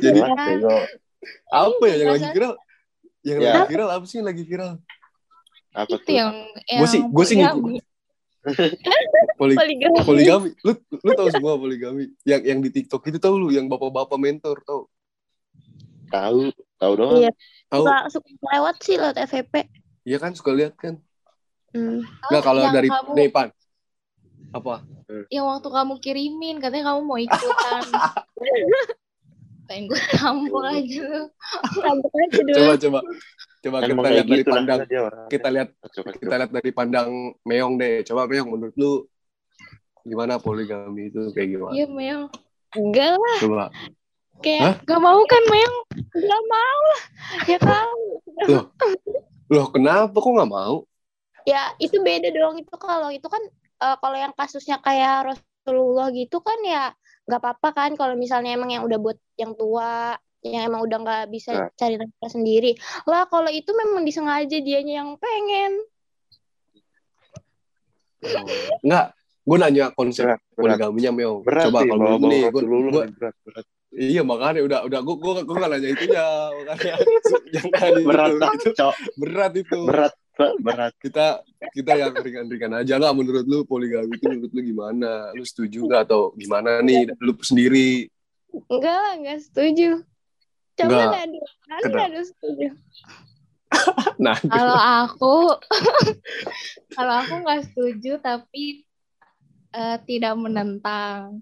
Jadi- 0.02 0.22
apa 1.48 1.84
ya 1.86 1.94
yang 1.96 2.10
lagi 2.12 2.26
viral? 2.30 2.52
Yang 3.22 3.38
Ya. 3.38 3.52
lagi 3.54 3.62
viral 3.70 3.88
apa 3.88 4.04
sih 4.04 4.16
yang 4.18 4.26
lagi 4.26 4.42
viral? 4.42 4.72
Apa 5.72 5.88
Itu 5.88 6.04
tuh? 6.04 6.12
yang 6.12 6.32
Gua 6.76 6.86
sih- 6.86 7.04
gua 7.06 7.24
sih 7.24 7.36
poligami. 7.38 7.78
Poli- 9.32 9.54
Poligami. 9.54 10.02
poligami 10.02 10.48
lu 10.60 10.72
lu 10.92 11.10
tahu 11.12 11.28
semua 11.30 11.54
poligami 11.54 12.10
yang 12.22 12.42
yang 12.42 12.58
di 12.58 12.70
TikTok 12.70 13.06
itu 13.06 13.16
tahu 13.16 13.38
lu 13.38 13.48
yang 13.48 13.66
bapak-bapak 13.66 14.14
mentor 14.16 14.58
tahu 14.60 14.90
tahu 16.08 16.50
tahu 16.76 16.92
doang 16.92 17.20
Iya. 17.20 17.30
tahu 17.68 17.84
Suka, 17.84 17.96
suka 18.10 18.28
lewat 18.50 18.74
sih 18.80 18.96
lewat 18.96 19.16
FVP. 19.22 19.54
iya 20.02 20.18
kan 20.18 20.32
suka 20.32 20.50
lihat 20.50 20.74
kan 20.74 20.98
Hmm. 21.70 22.04
nggak 22.28 22.42
kalau 22.42 22.68
dari 22.68 22.84
kamu, 22.86 23.10
nih 23.14 23.28
pan 23.28 23.48
apa 24.52 24.84
yang 25.28 25.46
waktu 25.46 25.68
kamu 25.68 25.94
kirimin 25.98 26.56
katanya 26.58 26.90
kamu 26.90 27.00
mau 27.02 27.16
ikutan. 27.16 27.80
Pengen 29.64 29.86
gue 29.86 30.00
tampol 30.12 30.64
aja. 30.66 31.08
Rambut 31.78 32.12
aja 32.18 32.38
dulu. 32.38 32.56
coba 32.58 32.74
coba 32.76 33.00
coba 33.62 33.76
Emang 33.86 34.02
kita 34.04 34.10
lihat 34.10 34.26
dari 34.26 34.40
gitu 34.42 34.50
pandang 34.50 34.80
kita 35.30 35.48
lihat 35.54 35.68
Coba, 35.78 36.10
kita 36.18 36.34
lihat 36.34 36.50
dari 36.50 36.70
pandang 36.74 37.08
Meong 37.46 37.74
deh 37.78 38.02
coba 38.02 38.26
Meong 38.26 38.48
menurut 38.50 38.74
lu 38.74 38.92
gimana 40.02 40.42
poligami 40.42 41.14
itu 41.14 41.30
kayak 41.30 41.48
gimana 41.54 41.72
Iya 41.78 41.86
Mel. 41.86 42.20
Enggak 42.74 43.14
lah. 43.14 43.38
coba 43.38 43.64
Kayak 44.42 44.82
Gak 44.82 45.00
mau 45.00 45.20
kan 45.30 45.42
Mel? 45.46 45.74
enggak 46.10 46.42
mau 46.50 46.80
lah. 46.82 47.02
Ya 47.46 47.58
tahu. 47.62 48.02
loh 49.52 49.66
kenapa 49.70 50.16
kok 50.16 50.32
nggak 50.32 50.50
mau 50.50 50.82
Ya 51.42 51.74
itu 51.82 51.98
beda 51.98 52.30
dong. 52.30 52.58
Itu 52.62 52.74
kalau 52.78 53.10
itu 53.10 53.26
kan 53.26 53.42
eh, 53.82 53.96
kalau 53.98 54.16
yang 54.18 54.34
kasusnya 54.34 54.78
kayak 54.78 55.34
Rasulullah 55.34 56.10
gitu 56.14 56.38
kan 56.42 56.58
ya 56.66 56.94
nggak 57.22 57.38
apa-apa 57.38 57.68
kan 57.70 57.90
kalau 57.94 58.18
misalnya 58.18 58.54
emang 58.54 58.74
yang 58.74 58.82
udah 58.82 58.98
buat 58.98 59.18
yang 59.38 59.54
tua 59.54 60.18
yang 60.42 60.74
emang 60.74 60.82
udah 60.82 60.98
nggak 60.98 61.24
bisa 61.30 61.50
Nah. 61.54 61.70
cari 61.78 61.94
nafkah 61.94 62.30
sendiri. 62.30 62.74
Lah 63.06 63.30
kalau 63.30 63.48
itu 63.48 63.70
memang 63.70 64.02
disengaja 64.02 64.58
dianya 64.58 65.02
yang 65.02 65.14
pengen. 65.16 65.72
Oh, 68.22 68.46
nggak 68.86 69.06
gue 69.42 69.56
nanya 69.58 69.90
konsep 69.98 70.22
berat 70.22 70.38
poligaminya 70.54 71.10
Meong 71.10 71.42
berat 71.42 71.66
coba 71.66 71.82
kalau 71.82 72.22
bawa 72.22 72.30
nih 72.30 72.42
gue 72.54 72.62
berat 73.42 73.66
Iya 73.92 74.22
makanya 74.22 74.62
udah 74.62 74.80
udah 74.86 75.00
gue 75.02 75.16
gue 75.18 75.32
gue 75.42 75.56
nanya 75.58 75.88
itunya 75.90 76.26
makanya. 76.54 76.94
Jangan 77.54 77.90
itu, 77.92 78.00
berat 78.06 78.30
itu 78.32 78.88
berat 79.18 79.52
itu. 79.58 79.78
Berat 79.84 80.14
berat. 80.62 80.92
Kita 81.02 81.42
kita 81.74 81.92
yang 81.98 82.14
ringan-ringan 82.14 82.72
aja 82.78 82.96
nggak 82.96 83.14
menurut 83.14 83.44
lu 83.44 83.66
poligami 83.66 84.16
itu 84.16 84.26
menurut 84.30 84.52
lu 84.54 84.62
gimana? 84.62 85.34
Lu 85.34 85.42
setuju 85.42 85.82
nggak 85.90 86.02
atau 86.08 86.30
gimana 86.38 86.78
nih? 86.80 87.10
Lu 87.18 87.34
sendiri. 87.42 88.06
Enggak 88.70 88.96
lah 88.96 89.12
enggak 89.18 89.38
setuju 89.44 90.06
coba 90.78 91.22
Kenapa? 91.22 92.08
Nadu 92.08 92.20
setuju. 92.24 92.68
Nah 94.20 94.36
Kalau 94.36 94.76
aku, 94.76 95.36
kalau 96.96 97.14
aku 97.24 97.34
nggak 97.40 97.72
setuju 97.72 98.20
tapi 98.20 98.84
eh, 99.72 99.96
tidak 100.04 100.36
menentang. 100.36 101.40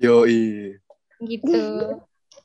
Yoi. 0.00 0.80
Gitu. 1.18 1.60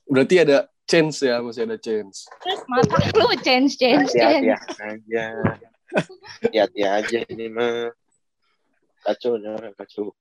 berarti 0.09 0.41
ada 0.41 0.67
chance 0.89 1.21
ya 1.23 1.39
masih 1.39 1.63
ada 1.69 1.77
chance 1.77 2.25
Mata 2.65 2.97
lu 3.13 3.29
change 3.45 3.77
change 3.77 4.09
hati-hati 4.11 4.49
change. 4.49 5.05
aja 5.05 5.25
hati-hati 6.41 6.81
aja 6.83 7.17
ini 7.29 7.47
mah. 7.53 7.93
Kacau 9.03 9.35
nih 9.35 9.51
orang 9.51 9.75
kacau. 9.75 10.15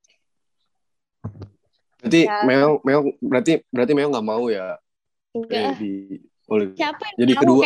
Berarti 2.03 2.21
Ya. 2.27 2.43
Meong 2.45 2.83
Meong 2.83 3.07
berarti 3.23 3.53
berarti 3.71 3.93
Meong 3.95 4.11
nggak 4.11 4.27
mau 4.27 4.51
ya 4.51 4.77
enggak. 5.33 5.73
Eh, 5.73 5.75
di 5.81 5.93
siapa 6.77 7.03
yang 7.09 7.19
Jadi 7.19 7.33
mau 7.33 7.41
kedua- 7.41 7.65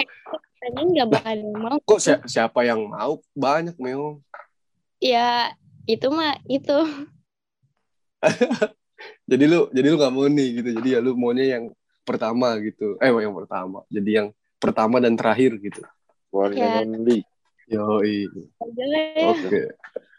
nggak 0.67 1.09
bakal 1.11 1.39
mau. 1.55 1.77
kok 1.83 2.01
si- 2.03 2.25
siapa 2.27 2.61
yang 2.63 2.81
mau? 2.87 3.19
Banyak 3.33 3.77
Meong 3.79 4.23
ya 4.97 5.53
itu 5.85 6.07
mah 6.09 6.35
itu. 6.49 6.79
Jadi 9.31 9.45
lu 9.45 9.69
jadi 9.71 9.87
lu 9.93 9.97
nggak 10.01 10.15
mau 10.15 10.27
nih 10.27 10.49
gitu. 10.63 10.69
Jadi 10.81 10.89
ya 10.97 11.01
lu 11.05 11.13
maunya 11.15 11.59
yang 11.59 11.65
pertama 12.07 12.57
gitu. 12.59 12.97
Eh 12.99 13.11
yang 13.13 13.35
pertama. 13.37 13.83
Jadi 13.93 14.11
yang 14.15 14.29
pertama 14.57 14.97
dan 15.03 15.15
terakhir 15.19 15.59
gitu. 15.61 15.83
One 16.33 16.55
Ya. 16.57 16.81
and 16.83 16.97
only 16.97 17.23
ya 17.67 17.83
oke 17.83 18.15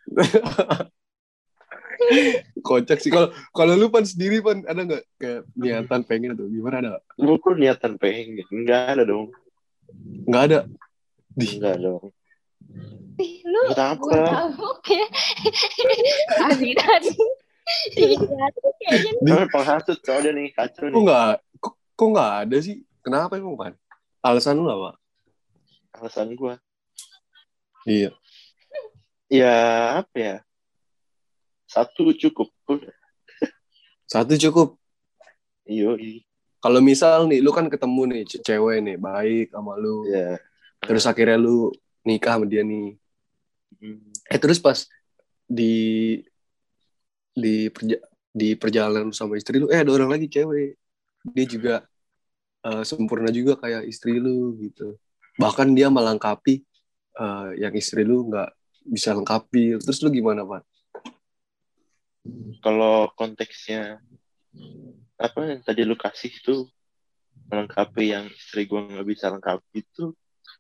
kocak 2.62 3.00
sih 3.00 3.10
kalau 3.10 3.30
kalau 3.52 3.74
lu 3.74 3.88
pan 3.88 4.04
sendiri 4.04 4.40
pan 4.40 4.62
ada 4.66 4.82
nggak 4.84 5.04
kayak 5.18 5.42
niatan 5.54 6.02
pengen 6.04 6.34
atau 6.34 6.48
gimana 6.48 6.76
ada 6.80 6.90
nggak? 6.96 7.04
buku 7.18 7.50
niatan 7.56 7.94
pengen 7.98 8.44
enggak 8.50 8.96
ada 8.96 9.04
dong 9.04 9.28
nggak 10.28 10.44
ada 10.52 10.60
di 11.34 11.46
enggak 11.58 11.76
dong 11.80 12.06
Lu 13.18 13.62
Buat 13.72 13.80
apa? 13.80 13.98
gua 13.98 14.20
tahu 14.30 14.70
kayak 14.86 15.10
tadi 16.38 16.70
tadi. 16.78 17.14
Iya, 17.98 18.46
kayaknya 18.78 19.12
Lu 19.26 19.36
penghasut 19.50 19.98
soalnya 20.06 20.32
nih 20.38 20.54
kacau 20.54 20.86
Kok 20.86 20.92
nih. 20.94 21.02
nggak 21.02 21.32
kok, 21.58 21.74
kok 21.98 22.08
nggak 22.14 22.32
ada 22.46 22.58
sih? 22.62 22.78
Kenapa 23.02 23.34
emang 23.40 23.58
Pan? 23.58 23.74
Alasan 24.22 24.62
lu 24.62 24.70
apa? 24.70 25.00
Alasan 25.98 26.36
gua. 26.38 26.62
Iya. 27.88 28.14
Ya 29.28 29.56
apa 30.04 30.16
ya? 30.16 30.36
Satu 31.68 32.16
cukup. 32.16 32.48
Satu 34.12 34.34
cukup. 34.40 34.80
Iyo, 35.68 36.00
Kalau 36.64 36.80
misal 36.80 37.28
nih, 37.28 37.44
lu 37.44 37.52
kan 37.52 37.68
ketemu 37.68 38.02
nih 38.08 38.22
ce- 38.26 38.42
cewek 38.42 38.80
nih, 38.82 38.98
baik 38.98 39.52
sama 39.52 39.76
lu. 39.78 40.08
ya. 40.10 40.40
Terus 40.82 41.04
akhirnya 41.06 41.38
lu 41.38 41.70
nikah 42.08 42.40
sama 42.40 42.48
dia 42.48 42.64
nih. 42.64 42.96
Hmm. 43.78 44.00
Eh 44.32 44.40
terus 44.40 44.58
pas 44.58 44.88
di 45.46 46.18
di 47.38 47.70
perja- 47.70 48.04
di 48.34 48.58
perjalanan 48.58 49.14
sama 49.14 49.38
istri 49.38 49.62
lu, 49.62 49.70
eh 49.70 49.84
ada 49.84 49.92
orang 49.94 50.10
lagi 50.18 50.32
cewek. 50.32 50.80
Dia 51.36 51.46
juga 51.46 51.76
eh, 52.66 52.84
sempurna 52.88 53.30
juga 53.30 53.60
kayak 53.60 53.86
istri 53.86 54.18
lu 54.18 54.58
gitu. 54.64 54.98
Bahkan 55.38 55.76
dia 55.78 55.92
melengkapi 55.94 56.64
eh, 57.22 57.50
yang 57.62 57.74
istri 57.78 58.02
lu 58.02 58.26
nggak 58.32 58.50
bisa 58.88 59.14
lengkapi. 59.14 59.78
Terus 59.84 60.00
lu 60.02 60.10
gimana, 60.10 60.42
Pak? 60.48 60.64
Kalau 62.62 63.14
konteksnya 63.14 64.02
apa 65.18 65.40
yang 65.50 65.62
tadi 65.66 65.82
lu 65.82 65.98
kasih 65.98 66.30
itu 66.30 66.70
melengkapi 67.50 68.14
yang 68.14 68.26
istri 68.30 68.68
gua 68.70 68.86
nggak 68.86 69.08
bisa 69.08 69.32
lengkapi 69.32 69.82
itu 69.82 70.14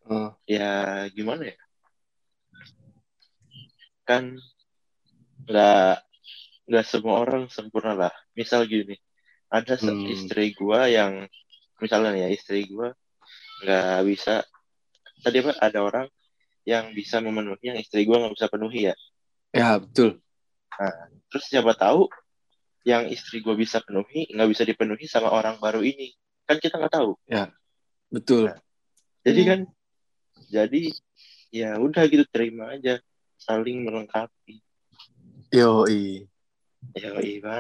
Eh, 0.08 0.32
ya 0.48 1.06
gimana 1.12 1.52
ya? 1.52 1.58
Kan 4.08 4.40
nggak 5.48 6.04
nggak 6.68 6.86
semua 6.88 7.24
orang 7.24 7.52
sempurna 7.52 7.94
lah. 7.96 8.14
Misal 8.36 8.68
gini, 8.68 8.96
ada 9.52 9.76
Hmm. 9.80 10.08
istri 10.12 10.56
gua 10.56 10.88
yang 10.88 11.28
misalnya 11.84 12.16
ya 12.16 12.28
istri 12.32 12.68
gua 12.72 12.96
nggak 13.64 14.00
bisa 14.08 14.46
tadi 15.22 15.42
apa 15.42 15.54
ada 15.60 15.80
orang 15.82 16.08
yang 16.68 16.92
bisa 16.96 17.20
memenuhi 17.24 17.64
yang 17.64 17.80
istri 17.80 18.04
gua 18.08 18.24
nggak 18.24 18.36
bisa 18.36 18.48
penuhi 18.52 18.92
ya. 18.92 18.96
ya 19.56 19.80
betul. 19.80 20.20
Terus 21.28 21.46
siapa 21.46 21.74
tahu 21.74 22.08
yang 22.88 23.10
istri 23.12 23.44
gue 23.44 23.52
bisa 23.54 23.84
penuhi 23.84 24.32
nggak 24.32 24.50
bisa 24.50 24.64
dipenuhi 24.64 25.06
sama 25.06 25.28
orang 25.28 25.60
baru 25.60 25.84
ini 25.84 26.16
kan 26.48 26.56
kita 26.58 26.80
nggak 26.80 26.94
tahu. 26.94 27.12
Betul. 28.08 28.56
Jadi 29.28 29.42
Hmm. 29.44 29.50
kan 29.50 29.60
jadi 30.48 30.82
ya 31.52 31.76
udah 31.76 32.04
gitu 32.08 32.24
terima 32.32 32.72
aja 32.74 33.02
saling 33.36 33.84
melengkapi. 33.84 34.64
Yoi. 35.52 36.28
Ya 36.96 37.12
iya 37.20 37.56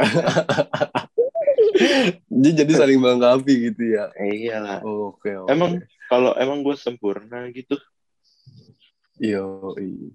Jadi 2.31 2.49
jadi 2.63 2.71
saling 2.73 2.99
melengkapi 2.99 3.53
gitu 3.71 3.83
ya. 3.99 4.07
iyalah. 4.15 4.79
Oke, 4.81 5.35
oke. 5.35 5.51
Emang 5.51 5.83
kalau 6.07 6.31
emang 6.39 6.63
gue 6.63 6.75
sempurna 6.79 7.51
gitu 7.51 7.75
Yoi. 9.19 10.13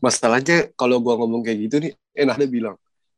Masalahnya 0.00 0.70
kalau 0.76 1.00
gua 1.00 1.16
ngomong 1.20 1.42
kayak 1.42 1.58
gitu 1.68 1.76
nih, 1.82 1.92
eh 2.14 2.24
Nahda 2.28 2.46
bilang, 2.46 2.76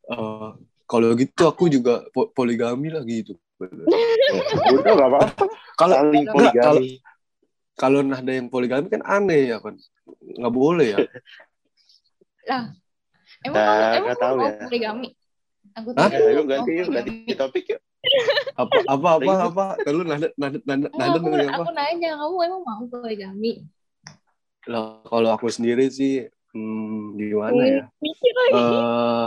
"Eh, 0.09 0.49
kalau 0.89 1.13
gitu 1.13 1.41
aku 1.45 1.69
juga 1.69 2.05
po- 2.09 2.31
poligami 2.33 2.89
lah 2.89 3.03
gitu. 3.05 3.37
ya, 3.59 4.41
udah 4.71 4.91
gak 4.95 5.09
apa-apa 5.11 5.43
Kalau 5.75 5.95
poligami. 6.31 7.03
kalau 7.75 7.99
Nahda 8.03 8.31
yang 8.35 8.47
poligami 8.51 8.87
kan 8.91 9.03
aneh 9.03 9.55
ya 9.55 9.57
kan, 9.63 9.75
nggak 10.39 10.53
boleh 10.53 10.87
ya. 10.95 10.99
Emang 13.39 13.55
Nah, 13.55 13.65
kamu 13.69 13.95
emang 13.95 14.17
tahu 14.19 14.35
mau 14.35 14.47
ya. 14.49 14.53
poligami? 14.67 15.07
Aku 15.77 15.89
Ya, 15.95 16.19
yuk 16.33 16.43
mau 16.43 16.51
ganti 16.51 16.71
yuk 16.75 16.87
ganti 16.91 17.11
poligami. 17.11 17.39
topik 17.39 17.65
yuk. 17.71 17.81
Apa 18.59 18.77
apa 18.89 19.09
apa 19.21 19.33
apa? 19.47 19.65
Kalau 19.85 20.01
Nahda 20.03 20.27
Nahda 20.35 20.57
Nahda, 20.67 20.87
Nahda 20.91 21.17
aku, 21.19 21.29
aku 21.29 21.71
nanya, 21.71 22.09
kamu 22.19 22.35
emang 22.47 22.61
mau 22.67 22.83
poligami? 22.89 23.51
Lah, 24.67 24.99
kalau 25.07 25.29
aku 25.31 25.47
sendiri 25.47 25.87
sih, 25.87 26.27
hmm, 26.51 27.15
gimana 27.15 27.61
ya? 27.63 27.83
mikir 27.99 28.33
lagi. 28.33 28.53
Eh, 28.59 29.25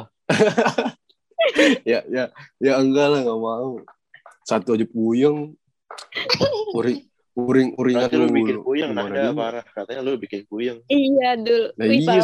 ya 1.90 2.00
ya 2.06 2.24
ya 2.62 2.72
enggak 2.78 3.06
lah 3.10 3.20
nggak 3.22 3.40
mau. 3.40 3.82
Satu 4.42 4.74
aja 4.74 4.86
puyeng, 4.86 5.54
uring 6.74 7.00
uring 7.32 7.68
uringan 7.80 8.08
Nanti 8.10 8.16
lu 8.18 8.26
dulu. 8.28 8.36
bikin 8.42 8.58
puyeng 8.60 8.90
nah 8.92 9.06
ada 9.08 9.32
parah 9.32 9.64
katanya 9.64 10.00
lu 10.04 10.18
bikin 10.18 10.42
puyeng. 10.46 10.78
Iya, 10.86 11.30
dul. 11.40 11.64
Nah, 11.78 11.86
Wih, 11.88 12.02
iya, 12.02 12.22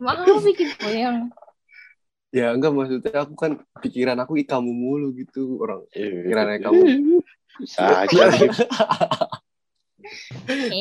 Emang 0.00 0.16
kamu 0.24 0.38
bikin 0.48 0.70
puyeng? 0.78 1.16
ya 2.30 2.54
enggak 2.54 2.70
maksudnya 2.70 3.26
aku 3.26 3.34
kan 3.34 3.58
pikiran 3.82 4.14
aku 4.22 4.38
kamu 4.46 4.70
mulu 4.70 5.10
gitu 5.18 5.58
orang 5.58 5.82
pikirannya 5.90 6.56
Eh, 6.56 6.62
kamu 6.62 6.80
bisa 7.58 8.06
aja. 8.06 8.30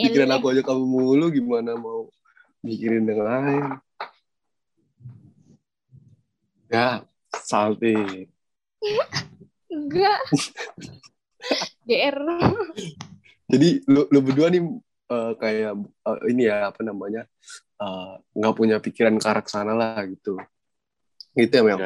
pikiran 0.07 0.31
aku 0.35 0.45
aja 0.53 0.61
kamu 0.65 0.83
mulu 0.85 1.25
gimana 1.31 1.75
mau 1.75 2.09
mikirin 2.63 3.07
yang 3.07 3.21
lain 3.23 3.63
ya 6.69 7.03
salty 7.33 8.27
Enggak. 9.69 10.19
GR. 11.87 12.19
jadi 13.49 13.69
lu, 13.89 14.05
lu 14.11 14.19
berdua 14.21 14.47
nih 14.53 14.61
eh, 15.09 15.31
kayak 15.39 15.73
eh, 15.81 16.19
ini 16.29 16.45
ya 16.45 16.69
apa 16.69 16.81
namanya 16.85 17.25
eh, 17.79 18.13
nggak 18.37 18.55
punya 18.55 18.77
pikiran 18.77 19.17
ke 19.17 19.25
arah 19.25 19.45
sana 19.47 19.73
lah 19.73 20.03
gitu 20.05 20.37
gitu 21.37 21.53
ya 21.55 21.63
Mel. 21.63 21.79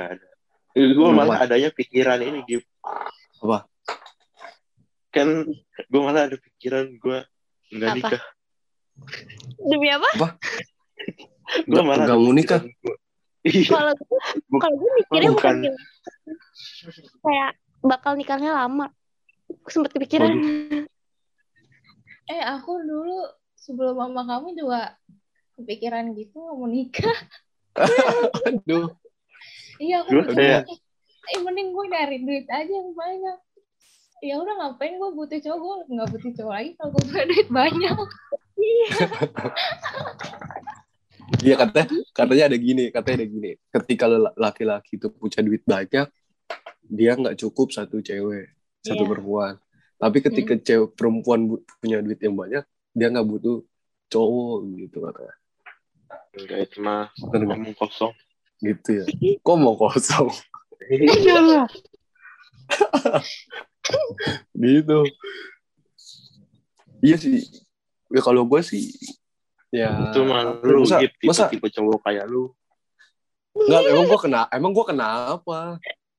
Gue 0.73 1.09
malah 1.13 1.45
adanya 1.45 1.69
pikiran 1.69 2.17
ini 2.17 2.41
gitu. 2.49 2.65
Apa? 3.45 3.69
Kan 5.13 5.27
gue 5.83 6.01
malah 6.01 6.25
ada 6.25 6.35
pikiran 6.35 6.89
gue 6.91 7.19
nggak 7.71 7.89
Apa? 7.89 7.97
nikah. 7.97 8.23
Demi 9.63 9.89
apa? 9.89 10.09
Gue 11.63 11.69
Nggak- 11.69 11.85
malah 11.85 12.05
nggak 12.05 12.19
mau 12.19 12.33
nikah? 12.33 12.61
Iya. 13.43 13.67
Kalau 13.69 13.91
gue, 13.91 14.19
kalau 14.55 14.75
gue 14.79 14.89
mikirnya 14.95 15.29
bukan, 15.29 15.35
bukan. 15.35 15.55
kayak- 15.67 15.81
kayak 17.19 17.51
bakal 17.81 18.15
nikahnya 18.15 18.55
lama. 18.55 18.87
Sempet 19.67 19.91
kepikiran. 19.91 20.31
Eh, 22.25 22.39
aku 22.41 22.79
dulu 22.79 23.19
sebelum 23.53 23.99
mama 23.99 24.23
kamu 24.23 24.55
juga 24.55 24.95
kepikiran 25.53 26.15
gitu 26.15 26.39
mau 26.39 26.63
nikah. 26.65 27.11
aduh 28.47 28.95
Iya, 29.75 30.07
aku 30.07 30.23
udah 30.23 30.39
ya? 30.39 30.59
eh 31.25 31.39
mending 31.39 31.75
gue 31.75 31.85
nyari 31.85 32.17
duit 32.23 32.47
aja 32.47 32.63
yang 32.69 32.95
banyak. 32.95 33.37
Ya 34.23 34.39
udah 34.39 34.55
ngapain 34.55 34.95
gue 34.95 35.11
butuh 35.19 35.39
cowok, 35.43 35.59
gue 35.59 35.75
nggak 35.99 36.09
butuh 36.15 36.31
cowok 36.39 36.53
lagi 36.55 36.69
kalau 36.79 36.89
gue 36.95 37.03
punya 37.11 37.25
duit 37.27 37.49
banyak. 37.51 37.97
Iya 41.43 41.55
katanya 41.59 41.87
katanya 42.13 42.43
ada 42.51 42.57
gini, 42.59 42.83
katanya 42.93 43.15
ada 43.23 43.27
gini. 43.27 43.51
Ketika 43.67 44.05
lo 44.07 44.31
laki-laki 44.37 44.95
itu 44.95 45.07
punya 45.11 45.41
duit 45.43 45.63
banyak, 45.65 46.07
dia 46.87 47.11
nggak 47.19 47.35
cukup 47.35 47.73
satu 47.73 47.99
cewek, 47.99 48.53
satu 48.79 49.03
Iya. 49.03 49.09
perempuan. 49.11 49.53
Tapi 49.97 50.17
ketika 50.23 50.53
cewek 50.59 50.93
perempuan 50.93 51.57
punya 51.81 51.99
duit 51.99 52.21
yang 52.21 52.37
banyak, 52.37 52.63
dia 52.95 53.07
nggak 53.11 53.27
butuh 53.27 53.59
cowok 54.07 54.57
gitu 54.77 54.97
katanya. 55.03 55.35
Enggak 56.37 56.59
itu 56.69 56.77
mah 56.79 57.07
ngomong 57.17 57.75
kosong. 57.75 58.13
Gitu 58.61 58.89
ya. 59.03 59.05
Kok 59.41 59.57
mau 59.57 59.75
kosong? 59.75 60.29
Iyalah. 60.93 61.67
Gitu. 64.55 64.99
Iya 67.03 67.15
sih. 67.19 67.43
Ya 68.13 68.21
kalau 68.21 68.45
gue 68.45 68.61
sih 68.61 68.93
ya 69.73 70.13
Itu 70.13 70.21
mah 70.21 70.61
lu 70.61 70.85
masa, 70.85 71.01
Gip, 71.01 71.11
masa 71.25 71.49
tipe-tipe 71.49 71.67
cowok 71.73 71.99
kayak 72.05 72.29
lu. 72.29 72.53
Enggak, 73.57 73.81
emang 73.89 74.05
gue 74.05 74.19
kena 74.21 74.41
emang 74.53 74.71
gue 74.73 74.85
kenapa? 74.85 75.59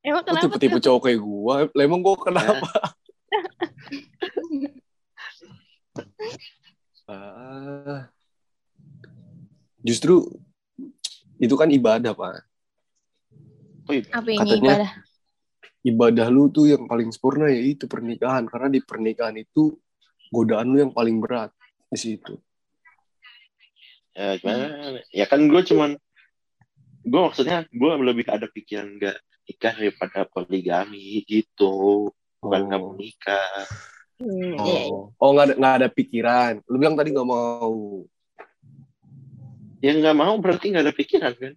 Emang 0.05 0.23
Lu 0.23 0.27
kenapa 0.27 0.43
tipe-tipe 0.45 0.79
cowok 0.83 1.01
kayak 1.07 1.21
gue, 1.23 1.57
emang 1.81 2.01
gue 2.03 2.17
kenapa? 2.19 2.69
Ah. 7.05 8.09
Justru 9.85 10.25
itu 11.37 11.53
kan 11.61 11.69
ibadah, 11.69 12.17
Pak. 12.17 12.41
Oh, 13.85 13.93
iya. 13.93 14.09
Apa 14.17 14.29
ini 14.33 14.41
Katanya- 14.41 14.57
ibadah? 14.65 14.91
Ibadah 15.85 16.33
lu 16.33 16.49
tuh 16.49 16.73
yang 16.73 16.89
paling 16.89 17.13
sempurna 17.13 17.53
yaitu 17.53 17.85
pernikahan 17.85 18.49
karena 18.49 18.73
di 18.73 18.81
pernikahan 18.81 19.37
itu 19.37 19.77
godaan 20.33 20.73
lu 20.73 20.81
yang 20.81 20.93
paling 20.97 21.21
berat 21.21 21.53
di 21.93 21.99
situ. 22.01 22.41
Ya 24.17 24.41
gimana? 24.41 24.67
Ya 25.13 25.29
kan 25.29 25.45
gue 25.45 25.61
cuman 25.61 26.01
gue 27.05 27.21
maksudnya 27.21 27.69
gue 27.69 27.91
lebih 28.01 28.25
ada 28.33 28.49
pikiran 28.49 28.97
nggak 28.97 29.17
nikah 29.45 29.75
daripada 29.77 30.25
poligami 30.25 31.21
gitu. 31.29 32.09
Bukan 32.41 32.61
nggak 32.65 32.81
mau 32.81 32.97
nikah. 32.97 33.69
Hmm, 34.17 34.57
iya, 34.65 34.81
iya. 34.89 34.97
Oh, 34.97 35.13
oh 35.21 35.31
nggak 35.37 35.47
ada 35.53 35.55
nggak 35.61 35.75
ada 35.85 35.89
pikiran. 35.93 36.53
Lu 36.65 36.81
bilang 36.81 36.97
tadi 36.97 37.13
nggak 37.13 37.29
mau. 37.29 38.01
yang 39.85 40.01
nggak 40.01 40.17
mau 40.17 40.33
berarti 40.41 40.73
nggak 40.73 40.85
ada 40.89 40.97
pikiran 40.97 41.37
kan 41.37 41.53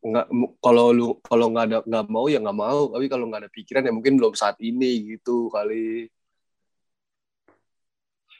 nggak 0.00 0.26
mu- 0.32 0.54
kalau 0.64 0.86
lu 0.94 1.06
kalau 1.20 1.46
nggak 1.52 1.64
ada 1.68 1.78
nggak 1.84 2.06
mau 2.08 2.26
ya 2.30 2.38
nggak 2.38 2.58
mau. 2.58 2.80
Tapi 2.94 3.06
kalau 3.10 3.24
nggak 3.28 3.40
ada 3.46 3.50
pikiran 3.50 3.86
ya 3.86 3.92
mungkin 3.92 4.14
belum 4.16 4.34
saat 4.38 4.56
ini 4.62 5.16
gitu 5.16 5.50
kali. 5.50 6.08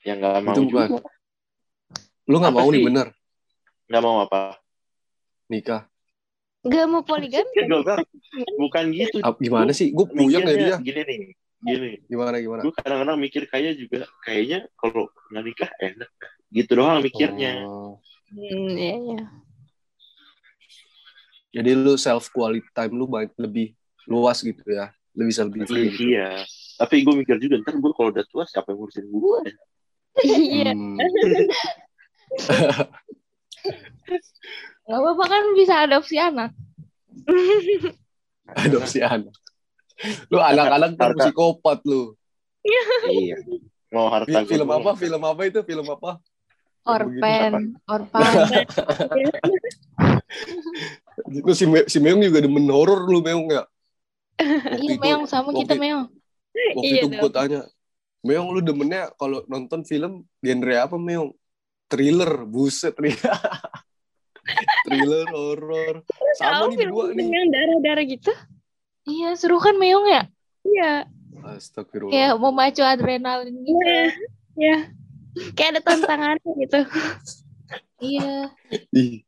Yang 0.07 0.17
nggak 0.23 0.35
mau 0.43 0.55
itu 0.55 0.63
bukan. 0.69 0.89
Juga 0.91 1.09
lu 2.31 2.37
nggak 2.39 2.55
mau 2.55 2.69
nih 2.71 2.81
sih? 2.81 2.87
bener? 2.87 3.07
Nggak 3.91 4.03
mau 4.07 4.17
apa? 4.23 4.41
Nikah. 5.51 5.83
Gak 6.61 6.87
mau 6.93 7.01
poligami. 7.01 7.57
Gak, 7.57 7.89
gak. 7.89 7.99
bukan 8.61 8.85
gitu. 8.93 9.25
Gimana 9.41 9.73
sih? 9.73 9.97
Gue 9.97 10.05
puyeng 10.13 10.45
ya 10.45 10.53
dia. 10.53 10.77
gini 10.77 11.01
nih 11.09 11.19
gini. 11.65 11.93
Gimana 12.09 12.37
gimana? 12.41 12.63
Gue 12.65 12.75
kadang-kadang 12.77 13.17
mikir 13.21 13.45
kayak 13.49 13.77
juga 13.77 14.09
kayaknya 14.25 14.69
kalau 14.77 15.09
nggak 15.33 15.45
nikah 15.45 15.71
enak. 15.81 16.11
Gitu 16.51 16.73
doang 16.75 17.01
mikirnya. 17.05 17.65
Oh. 17.65 18.01
Hmm, 18.31 18.71
iya, 18.77 18.97
iya. 18.97 19.23
Jadi 21.51 21.71
lu 21.75 21.95
self 21.95 22.31
quality 22.31 22.67
time 22.71 22.93
lu 22.93 23.05
banyak 23.05 23.35
lebih 23.37 23.75
luas 24.07 24.41
gitu 24.41 24.63
ya 24.67 24.91
lu 25.13 25.27
bisa 25.27 25.43
lebih 25.43 25.65
free 25.65 25.91
gitu. 25.91 26.11
iya 26.11 26.43
tapi 26.77 27.03
gue 27.03 27.15
mikir 27.15 27.37
juga 27.37 27.61
ntar 27.61 27.77
gue 27.77 27.93
kalau 27.93 28.09
udah 28.09 28.25
tua 28.25 28.45
siapa 28.45 28.71
yang 28.71 28.79
ngurusin 28.79 29.07
gue 29.07 29.41
Iya. 30.21 30.75
Hmm. 30.75 30.99
Gak 34.83 34.99
apa-apa 34.99 35.25
kan 35.25 35.45
bisa 35.55 35.87
adopsi 35.87 36.19
anak. 36.19 36.51
adopsi 38.59 38.99
anak 38.99 39.31
lu 40.27 40.41
anak-anak 40.41 40.97
kan 40.97 41.13
Harta. 41.13 41.29
psikopat 41.29 41.79
lu 41.85 42.17
iya 43.07 43.37
mau 43.89 44.09
harta 44.09 44.27
Fi- 44.27 44.43
gue 44.43 44.51
film 44.51 44.67
doang. 44.67 44.81
apa 44.81 44.91
film 44.97 45.23
apa 45.23 45.41
itu 45.45 45.61
film 45.63 45.87
apa 45.87 46.19
Orpen, 46.81 47.77
orpan. 47.85 48.25
Lu 51.27 51.53
si, 51.53 51.65
Me- 51.65 51.85
si 51.85 51.99
Meong 51.99 52.21
juga 52.23 52.41
demen 52.41 52.65
horor 52.69 53.05
lu 53.05 53.21
Meong 53.21 53.51
ya 53.51 53.63
waktu 54.73 54.97
Iya, 54.97 54.99
Meong 54.99 55.25
sama 55.25 55.51
kita 55.53 55.75
waktu- 55.75 55.83
Meong. 55.83 56.05
waktu 56.77 56.87
Iya 56.87 57.01
itu 57.05 57.17
gue 57.19 57.31
tanya 57.31 57.61
Meong 58.21 58.49
lu 58.51 58.61
demennya 58.61 59.13
kalau 59.17 59.45
nonton 59.45 59.81
film 59.83 60.23
genre 60.39 60.75
apa 60.77 60.97
Meong 60.97 61.33
thriller 61.87 62.45
buset 62.45 62.95
nih 62.97 63.13
thriller 64.87 65.27
horor 65.31 65.95
sama 66.39 66.65
Tahu 66.65 66.67
nih 66.71 66.77
film 66.79 66.93
berdua 66.95 67.05
nih 67.15 67.27
yang 67.29 67.49
darah-darah 67.51 68.05
gitu? 68.07 68.33
Iya, 69.05 69.29
seru 69.35 69.57
kan 69.59 69.75
Meong 69.75 70.07
ya? 70.07 70.23
Iya. 70.63 70.93
Astagfirullah 71.41 72.13
Kayak 72.13 72.33
memacu 72.37 72.83
adrenalin 72.85 73.55
gitu. 73.65 73.81
Iya. 73.81 74.03
Iya. 74.55 74.77
Kayak 75.57 75.71
ada 75.77 75.81
tantangannya 75.85 76.51
gitu. 76.61 76.81
Iya. 78.01 78.49
Ih. 78.97 79.21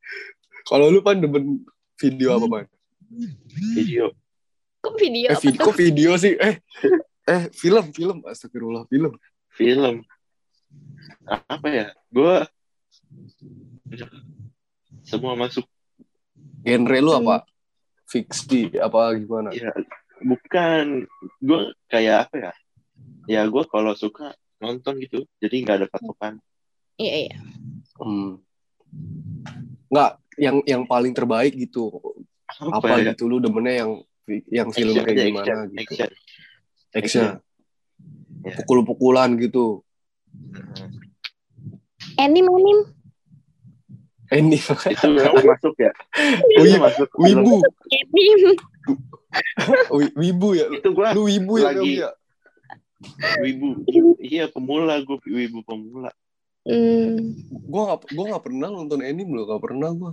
kalau 0.65 0.89
lu 0.89 1.05
pan 1.05 1.21
demen 1.21 1.61
video 2.03 2.35
apa 2.35 2.47
pan 2.51 2.67
video. 3.77 4.05
Kok 4.83 4.95
video? 4.99 5.29
Eh 5.31 5.39
video 5.39 5.61
kok 5.63 5.77
video 5.77 6.11
sih? 6.17 6.35
Eh 6.41 6.55
eh 7.29 7.43
film 7.53 7.93
film. 7.93 8.19
Astagfirullah 8.25 8.89
film. 8.89 9.13
Film. 9.53 10.03
Apa 11.29 11.67
ya? 11.69 11.87
Gue 12.09 12.43
semua 15.05 15.37
masuk. 15.37 15.69
Genre 16.65 16.99
lu 16.99 17.13
apa? 17.13 17.45
Fiksi 18.09 18.73
apa 18.81 19.13
gimana? 19.17 19.53
Ya 19.53 19.71
bukan. 20.25 21.07
Gue 21.39 21.77
kayak 21.93 22.29
apa 22.29 22.35
ya? 22.41 22.53
Ya 23.29 23.43
gue 23.47 23.65
kalau 23.69 23.95
suka 23.95 24.35
nonton 24.59 24.99
gitu 25.03 25.27
jadi 25.39 25.55
nggak 25.63 25.77
ada 25.85 25.89
patokan. 25.91 26.41
Iya, 26.97 27.15
iya. 27.29 27.37
Hmm. 27.99 28.39
Nggak, 29.89 30.22
yang 30.39 30.57
yang 30.65 30.83
paling 30.87 31.13
terbaik 31.13 31.53
gitu. 31.57 31.91
apa, 32.53 32.79
Apa 32.85 33.01
ya 33.01 33.13
gitu 33.17 33.29
lu 33.29 33.41
demennya 33.41 33.75
yang 33.85 33.91
yang 34.49 34.69
film 34.71 34.93
action 34.97 35.05
kayak 35.09 35.19
gimana 35.29 35.45
action, 35.45 35.59
gitu. 35.73 35.81
action. 35.81 36.11
Action. 36.93 37.27
Ya. 38.43 38.55
Pukul-pukulan 38.61 39.31
gitu. 39.39 39.81
Anim, 42.21 42.47
anim. 42.47 42.79
Ini 44.33 44.57
itu 44.57 45.09
masuk 45.45 45.77
ya 45.77 45.93
Wih, 46.57 46.73
itu 46.73 46.81
masuk 46.81 47.09
wibu, 47.21 47.61
wibu 50.25 50.49
ya. 50.57 50.67
itu 50.73 50.89
gue 50.89 51.09
Lu 51.13 51.29
wibu 51.29 51.55
ya, 51.61 51.69
Lagi. 51.69 52.01
Ya. 52.01 52.11
wibu 53.45 53.77
iya 54.25 54.49
pemula 54.49 55.05
gue 55.05 55.21
wibu 55.29 55.61
pemula 55.69 56.09
Hmm. 56.63 57.35
Gua 57.67 57.83
nggak 57.91 58.01
gua 58.15 58.25
nggak 58.35 58.45
pernah 58.45 58.69
nonton 58.71 59.01
anime 59.03 59.33
loh, 59.35 59.45
nggak 59.51 59.63
pernah 59.63 59.91
gua. 59.91 60.13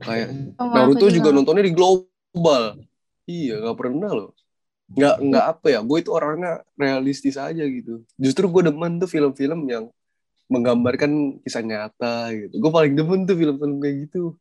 Kayak 0.00 0.28
Oh, 0.56 0.72
Naruto 0.72 1.06
juga 1.12 1.28
nontonnya 1.36 1.68
di 1.68 1.74
global. 1.76 2.80
Iya, 3.28 3.60
nggak 3.60 3.78
pernah 3.78 4.10
loh. 4.10 4.30
Nggak 4.92 5.16
nggak 5.24 5.44
apa 5.56 5.66
ya, 5.72 5.80
gue 5.80 5.98
itu 6.04 6.10
orangnya 6.12 6.52
realistis 6.76 7.36
aja 7.40 7.64
gitu. 7.64 8.04
Justru 8.20 8.44
gue 8.48 8.62
demen 8.68 9.00
tuh 9.00 9.08
film-film 9.08 9.64
yang 9.68 9.88
menggambarkan 10.52 11.40
kisah 11.40 11.64
nyata 11.64 12.28
gitu. 12.36 12.60
Gue 12.60 12.70
paling 12.72 12.92
demen 12.92 13.24
tuh 13.24 13.36
film-film 13.36 13.80
kayak 13.80 13.96
gitu. 14.08 14.36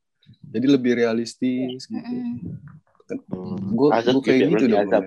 Jadi 0.51 0.67
lebih 0.67 0.99
realistis 0.99 1.87
gitu. 1.87 1.99
Hmm. 1.99 3.71
Gue 3.75 3.89
kayak 4.23 4.39
gitu 4.59 4.75
azab. 4.75 5.03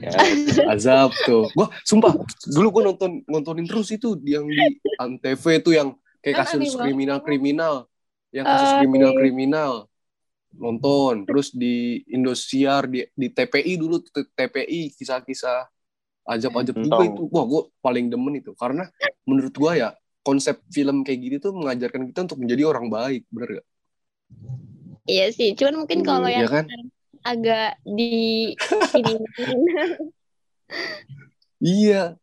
Ya, 0.00 0.16
Azab 0.72 1.12
tuh. 1.28 1.52
Gue 1.52 1.68
sumpah 1.84 2.16
dulu 2.48 2.68
gue 2.80 2.82
nonton 2.88 3.10
nontonin 3.28 3.68
terus 3.68 3.92
itu 3.92 4.16
yang 4.24 4.48
di 4.48 4.80
Antv 4.96 5.44
tuh 5.60 5.76
yang 5.76 5.92
kayak 6.24 6.46
kasus 6.48 6.72
kriminal-kriminal, 6.72 7.84
yang 8.32 8.46
kasus 8.48 8.70
kriminal-kriminal 8.80 9.84
nonton. 10.56 11.28
Terus 11.28 11.52
di 11.52 12.00
Indosiar 12.08 12.88
di 12.88 13.04
di 13.12 13.28
TPI 13.28 13.76
dulu 13.76 14.00
TPI 14.08 14.96
kisah-kisah 14.96 15.68
ajab-ajab 16.24 16.76
Hmm. 16.76 16.84
juga 16.88 17.04
itu. 17.04 17.22
Wah 17.28 17.44
gue 17.44 17.62
paling 17.84 18.08
demen 18.08 18.40
itu 18.40 18.56
karena 18.56 18.88
menurut 19.28 19.52
gue 19.52 19.72
ya 19.84 19.92
konsep 20.24 20.60
film 20.68 21.04
kayak 21.04 21.20
gini 21.20 21.36
tuh 21.40 21.56
mengajarkan 21.56 22.08
kita 22.08 22.28
untuk 22.28 22.40
menjadi 22.40 22.68
orang 22.68 22.92
baik, 22.92 23.24
bener 23.32 23.60
gak? 23.60 23.66
Iya 25.08 25.32
sih, 25.32 25.56
cuman 25.56 25.84
mungkin 25.84 26.04
kalau 26.04 26.28
Iya 26.28 26.44
yang 26.44 26.52
kan? 26.52 26.64
Agak 27.28 27.76
di 27.84 28.52
ini 28.96 29.14
Iya, 31.58 32.14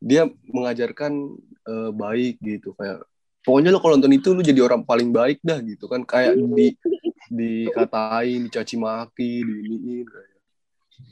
dia 0.00 0.22
mengajarkan 0.48 1.12
eh, 1.68 1.90
baik 1.92 2.40
gitu 2.40 2.72
kayak 2.72 3.04
pokoknya 3.44 3.72
lo 3.72 3.80
kalau 3.80 3.96
nonton 3.96 4.12
itu 4.16 4.28
lu 4.32 4.40
jadi 4.40 4.60
orang 4.64 4.84
paling 4.84 5.12
baik 5.12 5.40
dah 5.44 5.60
gitu 5.60 5.88
kan 5.88 6.04
kayak 6.04 6.36
di 6.56 6.72
dikatain, 7.28 8.48
dicaci 8.48 8.76
maki, 8.80 9.44
diiniin 9.44 10.06
kayak. 10.08 10.36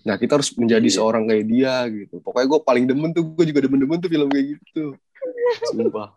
Nah 0.08 0.16
kita 0.16 0.40
harus 0.40 0.50
menjadi 0.56 0.88
Iya. 0.88 0.96
seorang 0.96 1.28
kayak 1.28 1.44
dia 1.44 1.74
gitu. 1.92 2.24
Pokoknya 2.24 2.46
gue 2.56 2.60
paling 2.64 2.84
demen 2.88 3.10
tuh, 3.12 3.24
gue 3.36 3.44
juga 3.52 3.60
demen-demen 3.68 3.98
tuh 4.00 4.08
film 4.08 4.28
kayak 4.32 4.46
gitu. 4.56 4.96
Sumpah, 5.68 6.16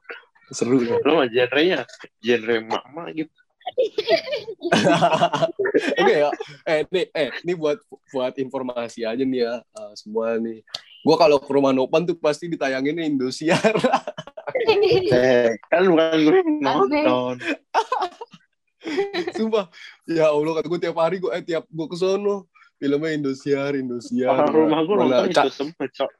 seru 0.55 0.79
kan. 0.81 0.99
lo 1.03 1.11
mah 1.19 1.27
genre-nya 1.27 1.83
genre 2.23 2.55
mama 2.63 3.11
gitu 3.11 3.29
Oke 5.99 6.13
ya, 6.13 6.29
eh 6.65 6.81
nih, 6.89 7.05
eh 7.13 7.29
ini 7.45 7.53
buat 7.55 7.77
buat 8.09 8.33
informasi 8.37 9.05
aja 9.05 9.23
nih 9.23 9.41
ya 9.45 9.53
eh, 9.61 9.93
semua 9.97 10.37
nih. 10.41 10.61
Gue 10.99 11.15
kalau 11.15 11.39
ke 11.39 11.51
rumah 11.51 11.71
Nopan 11.71 12.03
tuh 12.03 12.17
pasti 12.19 12.51
ditayanginnya 12.51 13.07
Indosiar. 13.07 13.59
eh 15.13 15.53
kan 15.69 15.85
bukan 15.85 16.17
gue 16.25 16.33
nonton 16.59 17.35
Sumpah. 19.37 19.69
Ya 20.09 20.33
Allah 20.33 20.51
kata 20.59 20.67
gue 20.67 20.79
tiap 20.81 20.97
hari 20.97 21.21
gue 21.21 21.31
eh 21.31 21.43
tiap 21.45 21.63
gue 21.69 21.87
ke 21.87 21.95
sono 21.95 22.49
filmnya 22.79 23.11
Indosiar, 23.13 23.75
Indosiar. 23.77 24.33
orang 24.33 24.55
rumah 24.55 24.79
gue 24.83 24.95
nonton 24.97 25.25
itu 25.29 25.49
semua 25.51 25.85
cok 25.85 26.11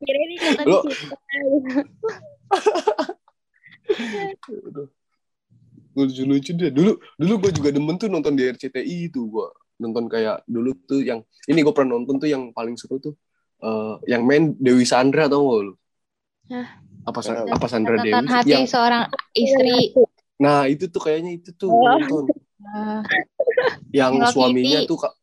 kira 0.00 0.18
ini 0.26 0.36
kata 0.40 0.62
Lo- 0.66 0.82
di 0.82 0.94
situ. 0.94 1.14
Lucu-lucu 5.92 6.50
deh. 6.52 6.70
Dulu 6.70 6.92
dulu 7.16 7.32
gue 7.40 7.50
juga 7.56 7.70
demen 7.70 7.96
tuh 7.96 8.06
nonton 8.06 8.34
di 8.34 8.46
RCTI 8.46 9.08
itu 9.08 9.26
gue 9.26 9.46
nonton 9.80 10.06
kayak 10.06 10.44
dulu 10.44 10.76
tuh 10.84 11.00
yang 11.00 11.20
ini 11.46 11.60
gue 11.60 11.72
pernah 11.72 11.96
nonton 11.96 12.16
tuh 12.16 12.28
yang 12.28 12.52
paling 12.52 12.76
seru 12.76 12.98
tuh 12.98 13.14
eh, 13.60 13.94
yang 14.06 14.22
main 14.22 14.52
Dewi 14.56 14.84
Sandra 14.84 15.24
tau 15.26 15.40
gak 15.42 15.60
lu? 15.64 15.74
Hah? 16.50 16.68
Apa 17.04 17.20
Sa- 17.20 17.44
apa 17.44 17.66
Sandra 17.66 17.96
Dewi? 17.96 18.12
Hati 18.28 18.52
Yang, 18.52 18.68
seorang 18.68 19.08
istri. 19.32 19.96
nah 20.36 20.64
itu 20.64 20.84
tuh 20.86 21.00
kayaknya 21.00 21.36
itu 21.36 21.50
tuh 21.52 21.68
Oh. 21.68 21.96
nonton 21.96 22.28
Nah, 22.60 23.00
yang 24.04 24.20
Hello 24.20 24.28
suaminya 24.28 24.84
Kitty. 24.84 24.88
tuh 24.88 24.98
Kak- 25.00 25.16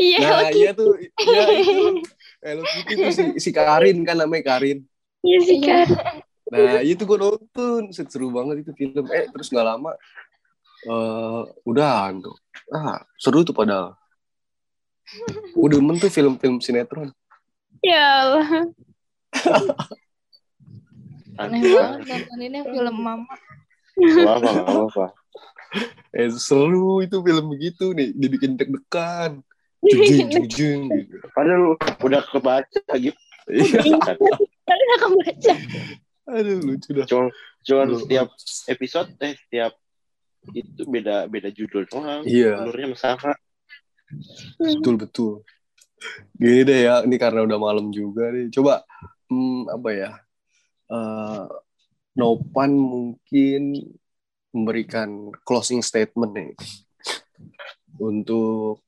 Iya, 0.00 0.16
Nah, 0.20 0.48
iya 0.48 0.70
tuh, 0.72 0.96
iya 0.96 1.44
itu. 1.60 2.00
Hello 2.40 2.62
Kitty 2.64 2.92
tuh 2.96 3.12
si, 3.12 3.22
si 3.36 3.50
Karin 3.52 4.00
kan 4.00 4.16
namanya 4.16 4.56
Karin. 4.56 4.80
Iya 5.20 5.38
sih 5.44 5.58
kan. 5.60 5.84
Nah, 6.52 6.84
itu 6.84 7.08
gue 7.08 7.18
nonton, 7.18 7.88
Set, 7.88 8.12
seru 8.12 8.28
banget 8.28 8.68
itu 8.68 8.72
film. 8.76 9.04
Eh, 9.08 9.24
terus 9.32 9.48
nggak 9.48 9.64
lama, 9.64 9.96
eh 10.84 11.42
udah 11.64 12.12
tuh. 12.20 12.36
Ah, 12.68 13.00
seru 13.16 13.40
tuh 13.40 13.56
padahal. 13.56 13.96
Gue 15.56 15.68
demen 15.72 15.96
tuh 15.96 16.12
film-film 16.12 16.60
sinetron. 16.60 17.12
Ya 17.80 18.24
Allah. 18.24 18.48
Aneh 21.40 21.60
banget 21.64 22.00
nontoninnya 22.06 22.62
film 22.68 22.96
mama. 23.00 23.34
Gak 23.94 24.36
apa 24.42 24.50
gak 24.50 24.82
apa 24.90 25.06
Eh, 26.14 26.30
seru 26.30 27.02
itu 27.02 27.18
film 27.18 27.50
begitu 27.50 27.90
nih, 27.90 28.14
dibikin 28.14 28.54
deg-degan. 28.54 29.42
Jujung, 29.82 30.30
jujung 30.38 30.80
gitu. 30.94 31.14
Padahal 31.34 31.74
udah 31.98 32.22
kebaca 32.30 32.82
gitu. 32.94 33.18
Iya, 33.50 34.14
Tapi 34.64 34.84
aku 34.96 35.06
baca. 35.20 35.52
Aduh 36.24 36.58
lucu 36.64 36.90
dah. 36.96 37.06
Cuman, 37.06 37.28
cuman 37.64 37.86
Aduh. 37.90 38.00
setiap 38.04 38.28
episode 38.68 39.08
eh 39.20 39.34
setiap 39.36 39.72
itu 40.52 40.82
beda 40.84 41.28
beda 41.28 41.48
judul 41.52 41.88
doang. 41.88 42.24
Iya. 42.24 42.60
Alurnya 42.60 42.92
sama. 42.96 43.32
Betul 44.60 45.00
betul. 45.00 45.32
Gini 46.36 46.68
deh 46.68 46.80
ya, 46.84 47.00
ini 47.06 47.16
karena 47.16 47.48
udah 47.48 47.56
malam 47.56 47.88
juga 47.88 48.28
nih. 48.28 48.52
Coba 48.52 48.84
hmm, 49.32 49.72
apa 49.72 49.90
ya? 49.92 50.10
eh 50.92 51.44
Nopan 52.14 52.70
mungkin 52.78 53.90
memberikan 54.54 55.34
closing 55.42 55.82
statement 55.82 56.30
nih 56.30 56.52
untuk 57.98 58.78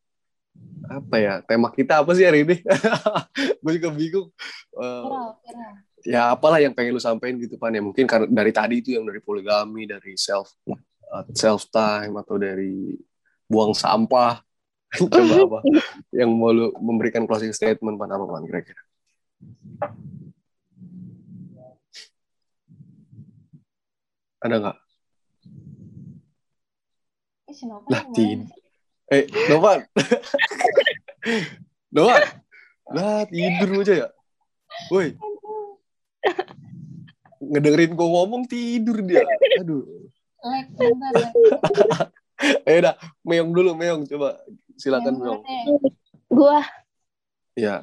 apa 0.86 1.16
ya 1.18 1.34
tema 1.42 1.74
kita 1.74 2.06
apa 2.06 2.14
sih 2.14 2.22
hari 2.22 2.46
ini? 2.46 2.62
Gue 3.62 3.72
juga 3.82 3.90
bingung. 3.90 4.30
Eh, 4.78 5.02
Viral, 5.02 5.30
viral. 5.42 5.74
Ya 6.06 6.30
apalah 6.30 6.62
yang 6.62 6.70
pengen 6.70 6.94
lu 6.94 7.02
sampein 7.02 7.34
gitu 7.42 7.58
pan. 7.58 7.74
Ya 7.74 7.82
mungkin 7.82 8.06
karena 8.06 8.30
dari 8.30 8.54
tadi 8.54 8.78
itu 8.78 8.94
yang 8.94 9.02
dari 9.02 9.18
poligami 9.18 9.90
dari 9.90 10.14
self 10.14 10.54
self 11.34 11.66
time 11.68 12.14
atau 12.22 12.38
dari 12.38 12.94
buang 13.50 13.74
sampah. 13.74 14.38
Coba 14.96 15.34
apa 15.42 15.58
yang 16.14 16.30
mau 16.30 16.54
lu 16.54 16.70
memberikan 16.78 17.26
closing 17.26 17.50
statement 17.50 17.98
pan? 17.98 18.14
Apa 18.14 18.24
pan 18.24 18.46
kira-kira? 18.46 18.82
Ada 24.46 24.54
nggak? 24.62 24.78
Eh, 27.46 27.56
lah 27.90 28.02
tid 28.14 28.46
sih? 28.46 28.62
eh 29.10 29.24
Novan. 29.50 29.82
Novan. 31.94 32.22
Lah 32.94 33.26
tidur 33.26 33.82
aja 33.82 33.94
ya? 34.06 34.08
Woi 34.94 35.18
ngedengerin 37.52 37.92
gua 37.94 38.08
ngomong 38.10 38.46
tidur 38.48 39.02
dia 39.02 39.24
aduh 39.60 39.84
Lek, 40.46 40.66
bentar, 40.78 41.12
Lek. 41.16 41.32
eh 42.68 42.78
dah 42.84 42.94
meong 43.26 43.50
dulu 43.50 43.74
meong 43.74 44.06
coba 44.06 44.38
silakan 44.76 45.16
meong 45.18 45.42
mana? 45.42 45.90
Gua 46.26 46.60
ya 47.56 47.82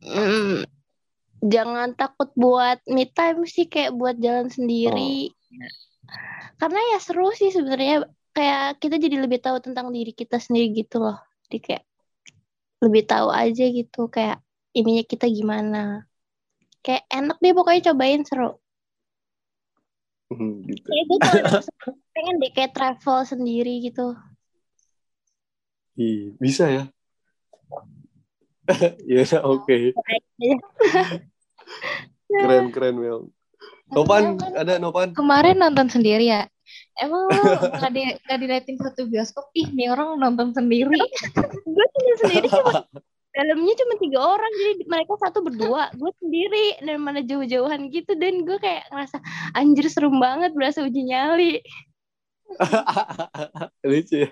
mm, 0.00 0.64
jangan 1.44 1.96
takut 1.96 2.28
buat 2.36 2.80
me 2.88 3.08
time 3.08 3.48
sih 3.48 3.68
kayak 3.68 3.96
buat 3.96 4.16
jalan 4.20 4.52
sendiri. 4.52 5.32
Karena 6.60 6.80
ya 6.96 6.98
seru 7.00 7.32
sih 7.32 7.48
sebenarnya 7.48 8.04
kayak 8.36 8.78
kita 8.80 9.00
jadi 9.00 9.16
lebih 9.24 9.40
tahu 9.40 9.60
tentang 9.64 9.88
diri 9.88 10.12
kita 10.12 10.36
sendiri 10.36 10.84
gitu 10.84 11.00
loh. 11.00 11.16
Jadi 11.48 11.58
kayak 11.64 11.84
lebih 12.84 13.02
tahu 13.08 13.28
aja 13.32 13.64
gitu 13.68 14.08
kayak 14.12 14.44
ininya 14.76 15.04
kita 15.04 15.26
gimana. 15.28 16.04
Kayak 16.80 17.04
enak 17.12 17.36
deh 17.40 17.52
pokoknya 17.52 17.92
cobain 17.92 18.22
seru. 18.24 18.56
Hmm, 20.30 20.62
gitu 20.62 20.86
Kayak 20.86 21.04
gue 21.10 21.18
kalau 21.18 21.62
pengen 22.14 22.36
deh 22.38 22.50
kayak 22.54 22.72
travel 22.72 23.18
sendiri 23.26 23.82
gitu. 23.82 24.14
Ih, 26.00 26.32
bisa 26.40 26.64
ya 26.70 26.84
ya 29.10 29.26
udah, 29.26 29.40
oke 29.42 29.76
keren 32.30 32.66
keren 32.70 32.94
meong 32.96 33.26
Nopan 33.90 34.38
Kan 34.38 34.54
ada 34.54 34.78
Nopan 34.78 35.10
Kemarin 35.18 35.58
nonton 35.58 35.90
sendiri 35.90 36.30
ya? 36.30 36.46
Emang 36.94 37.26
lo 37.26 37.34
nggak 37.82 37.90
di, 37.90 38.02
nggak 38.06 38.38
diliatin 38.38 38.76
satu 38.78 39.10
bioskop? 39.10 39.50
Ih, 39.58 39.66
nih 39.74 39.90
orang 39.90 40.14
nonton 40.22 40.54
sendiri. 40.54 41.02
gue 41.66 41.86
tinggal 41.90 42.16
sendiri 42.22 42.46
cuma 42.46 42.86
dalamnya 43.40 43.72
cuma 43.72 43.94
tiga 43.96 44.20
orang 44.20 44.52
jadi 44.52 44.84
mereka 44.84 45.12
satu 45.16 45.40
berdua. 45.40 45.88
Gue 45.96 46.12
sendiri 46.20 46.76
dan 46.84 47.00
mana 47.00 47.24
jauh-jauhan 47.24 47.88
gitu 47.88 48.12
dan. 48.20 48.44
Gue 48.44 48.60
kayak 48.60 48.92
ngerasa 48.92 49.16
anjir 49.56 49.88
serem 49.88 50.20
banget 50.20 50.52
berasa 50.52 50.84
uji 50.84 51.08
nyali. 51.08 51.64
Lucu 53.88 54.28
ya. 54.28 54.30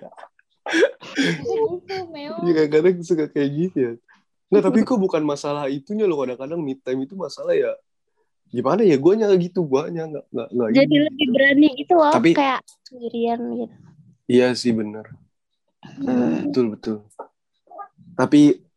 Gitu. 1.16 1.96
Iya, 2.44 2.52
kadang-kadang 2.68 3.00
suka 3.00 3.24
kayak 3.32 3.50
gitu 3.56 3.76
ya. 3.80 3.92
Nah 4.52 4.60
tapi 4.60 4.84
kok 4.84 5.00
bukan 5.00 5.24
masalah 5.24 5.72
itunya 5.72 6.04
loh. 6.04 6.20
Kadang-kadang 6.20 6.60
mid 6.60 6.84
time 6.84 7.08
itu 7.08 7.16
masalah 7.16 7.56
ya 7.56 7.72
gimana 8.48 8.80
ya 8.80 8.96
gue 8.96 9.12
nggak 9.12 9.36
gitu 9.44 9.60
gue 9.68 9.82
nggak 9.92 10.24
nggak 10.32 10.48
nggak 10.56 10.68
jadi 10.72 10.88
gitu. 10.88 11.04
lebih 11.04 11.26
berani 11.36 11.68
gitu 11.76 11.92
loh 12.00 12.12
Tapi- 12.16 12.32
kayak 12.32 12.60
sendirian 12.80 13.40
gitu. 13.60 13.76
Iya 14.28 14.48
sih 14.56 14.72
bener. 14.72 15.04
Hmm. 15.84 16.48
betul 16.48 16.66
betul. 16.76 16.96
Tapi 18.16 18.67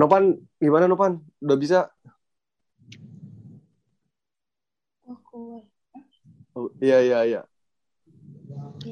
Nopan 0.00 0.32
gimana 0.56 0.88
Nopan 0.88 1.20
udah 1.44 1.58
bisa 1.60 1.78
Aku- 5.04 5.68
oh, 6.56 6.68
iya 6.80 7.04
iya 7.04 7.18
iya 7.28 7.40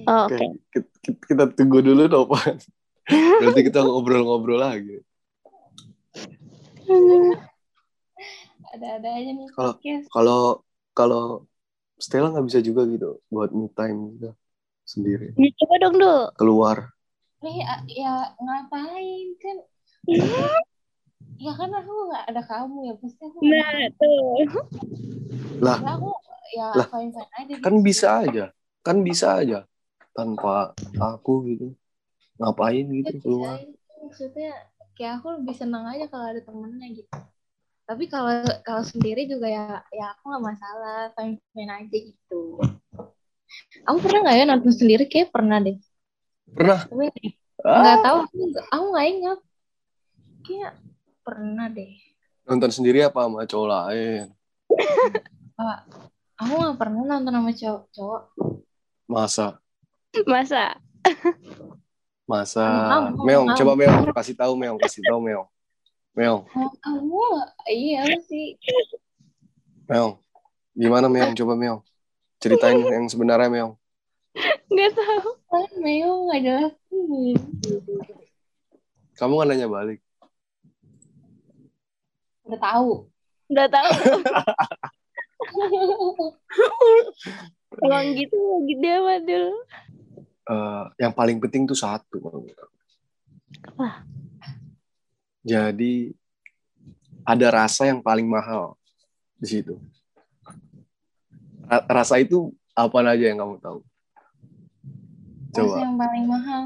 oh, 0.05 0.29
Oke, 0.29 0.37
oke 0.37 0.47
kita, 0.69 0.89
kita- 1.01 1.25
kita 1.25 1.45
tunggu 1.57 1.81
dulu 1.81 2.05
Nopan. 2.05 2.61
Berarti 3.41 3.61
kita 3.65 3.81
ngobrol-ngobrol 3.81 4.61
lagi. 4.61 5.01
Ada-ada 8.69 9.09
aja 9.17 9.31
nih 9.33 9.49
Kalau-. 9.57 9.77
Kalau 10.13 10.41
kalau 10.93 11.23
Stella 11.99 12.31
nggak 12.31 12.47
bisa 12.47 12.61
juga 12.61 12.85
gitu 12.87 13.19
buat 13.33 13.51
me 13.51 13.67
time 13.73 14.15
gitu 14.19 14.31
sendiri 14.85 15.33
Ya, 15.35 15.51
coba 15.63 15.75
dong 15.83 15.95
dulu 15.99 16.17
keluar. 16.37 16.77
Nih, 17.39 17.63
ya, 17.63 17.75
ya 17.87 18.13
ngapain 18.39 19.29
kan? 19.39 19.57
Ya 21.45 21.53
kan 21.59 21.71
aku 21.79 21.93
nggak 22.09 22.25
ada 22.31 22.43
kamu 22.51 22.77
ya 22.89 22.93
pasti 23.01 23.23
aku 23.29 23.39
nah 23.51 23.89
tuh. 23.99 24.65
Lah, 25.63 25.79
Ya, 25.83 25.89
aku 25.97 26.09
ya 26.59 26.69
Lah, 26.79 26.89
fine 26.91 27.11
fine 27.17 27.31
aja 27.39 27.55
kan 27.65 27.75
gitu. 27.75 27.87
bisa 27.87 28.09
aja, 28.25 28.45
kan 28.87 28.97
bisa 29.09 29.27
aja. 29.41 29.59
Tanpa 30.17 30.75
aku 30.99 31.33
gitu. 31.51 31.67
Ngapain 32.41 32.87
Ya, 32.89 32.93
gitu 32.99 33.15
bisa 33.15 33.23
keluar. 33.25 33.59
maksudnya 34.03 34.51
kayak 34.97 35.13
aku 35.23 35.27
lebih 35.39 35.55
senang 35.61 35.85
aja 35.93 36.05
kalau 36.13 36.27
ada 36.33 36.41
temennya 36.47 36.87
gitu. 36.99 37.17
Tapi 37.89 38.05
kalau 38.13 38.33
kalau 38.67 38.85
sendiri 38.93 39.23
juga 39.33 39.47
ya 39.57 39.65
ya 39.99 40.05
aku 40.15 40.23
nggak 40.31 40.45
masalah 40.51 40.99
fine 41.17 41.35
fine 41.55 41.73
aja 41.79 41.97
gitu. 42.11 42.37
Aku 43.89 43.99
pernah 44.05 44.21
nggak 44.23 44.37
ya 44.39 44.45
nonton 44.51 44.73
sendiri? 44.79 45.05
Kayak 45.13 45.29
pernah 45.35 45.59
deh. 45.67 45.77
Pernah? 46.55 46.81
tapi 46.89 47.07
nggak 47.79 47.97
Ah, 47.97 48.03
tahu 48.05 48.17
aku 48.25 48.37
nggak- 48.51 48.69
aku 48.75 48.85
nggak 48.93 49.07
ingat. 49.13 49.39
Kayak 50.45 50.73
pernah 51.29 51.69
deh 51.69 51.93
nonton 52.49 52.73
sendiri 52.73 53.05
apa 53.05 53.29
sama 53.29 53.45
cowok 53.45 53.69
lain? 53.69 54.33
aku 56.41 56.53
nggak 56.57 56.79
pernah 56.81 57.03
nonton 57.05 57.33
sama 57.37 57.53
cowok 57.53 57.83
cowok 57.93 58.23
Masa? 59.09 59.61
masa 60.25 60.77
Masa? 62.29 62.61
Kamu, 62.61 63.25
Meong, 63.25 63.47
kamu. 63.53 63.57
coba 63.57 63.73
Meong, 63.73 64.05
kasih 64.13 64.37
tahu 64.37 64.53
Meong, 64.53 64.77
kasih 64.77 65.01
tahu 65.01 65.17
Meong. 65.25 65.49
Meong, 66.13 66.45
kamu 66.85 67.25
iya 67.73 68.05
sih 68.29 68.61
Meong. 69.89 70.21
Gimana 70.77 71.09
Meong? 71.09 71.33
Coba 71.33 71.57
Meong. 71.57 71.81
Ceritain 72.37 72.77
yang 72.85 73.09
sebenarnya 73.09 73.49
Meong. 73.49 73.73
nggak 74.69 74.93
tahu 74.93 75.31
kan 75.49 75.71
Meo 75.81 76.29
nggak 76.29 76.41
jelas 76.45 76.75
Hmm. 76.89 77.33
Kamu 79.19 79.35
kan 79.43 79.47
nanya 79.51 79.67
balik. 79.67 79.99
Udah 82.49 82.59
tahu 82.59 82.93
udah 83.49 83.67
tahu 83.69 83.91
emang 87.79 88.05
gitu 88.15 88.37
gede 88.67 88.89
amat 88.99 89.23
dulu 89.25 89.55
Eh, 90.49 90.85
yang 90.97 91.13
paling 91.13 91.37
penting 91.37 91.69
tuh 91.69 91.77
satu. 91.77 92.25
Apa? 93.69 94.01
Jadi 95.45 96.17
ada 97.21 97.47
rasa 97.53 97.85
yang 97.85 98.01
paling 98.01 98.25
mahal 98.25 98.73
di 99.37 99.45
situ. 99.45 99.77
Ra- 101.69 101.85
Rasa 102.01 102.17
itu 102.17 102.49
apa 102.73 102.97
aja 103.05 103.29
yang 103.29 103.37
kamu 103.37 103.61
tahu? 103.61 103.85
rasa 105.53 105.61
Coba. 105.61 105.77
yang 105.85 105.97
paling 106.01 106.25
mahal 106.25 106.63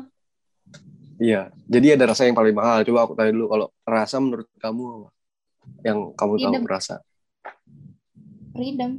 Iya. 1.18 1.42
Jadi 1.66 1.86
ada 1.98 2.04
rasa 2.06 2.22
yang 2.30 2.38
paling 2.38 2.54
mahal. 2.54 2.86
Coba 2.86 3.02
aku 3.02 3.18
tanya 3.18 3.34
dulu 3.34 3.50
kalau 3.50 3.66
rasa 3.82 4.22
menurut 4.22 4.46
kamu 4.62 4.82
apa? 4.94 5.08
Yang 5.82 5.98
kamu 6.14 6.34
tahu 6.38 6.52
Idem. 6.54 6.64
rasa. 6.66 6.96
freedom 8.52 8.92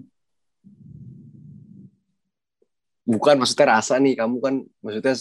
Bukan 3.03 3.35
maksudnya 3.35 3.77
rasa 3.79 3.99
nih. 3.99 4.15
Kamu 4.15 4.39
kan 4.39 4.63
maksudnya 4.79 5.15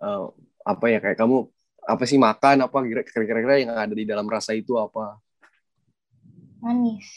eh, 0.00 0.24
apa 0.64 0.84
ya 0.88 0.98
kayak 1.00 1.18
kamu 1.20 1.48
apa 1.84 2.04
sih 2.04 2.20
makan 2.20 2.64
apa 2.68 2.76
kira-kira 2.84 3.60
yang 3.60 3.72
ada 3.76 3.94
di 3.96 4.04
dalam 4.04 4.28
rasa 4.28 4.52
itu 4.56 4.76
apa? 4.76 5.20
manis 6.60 7.08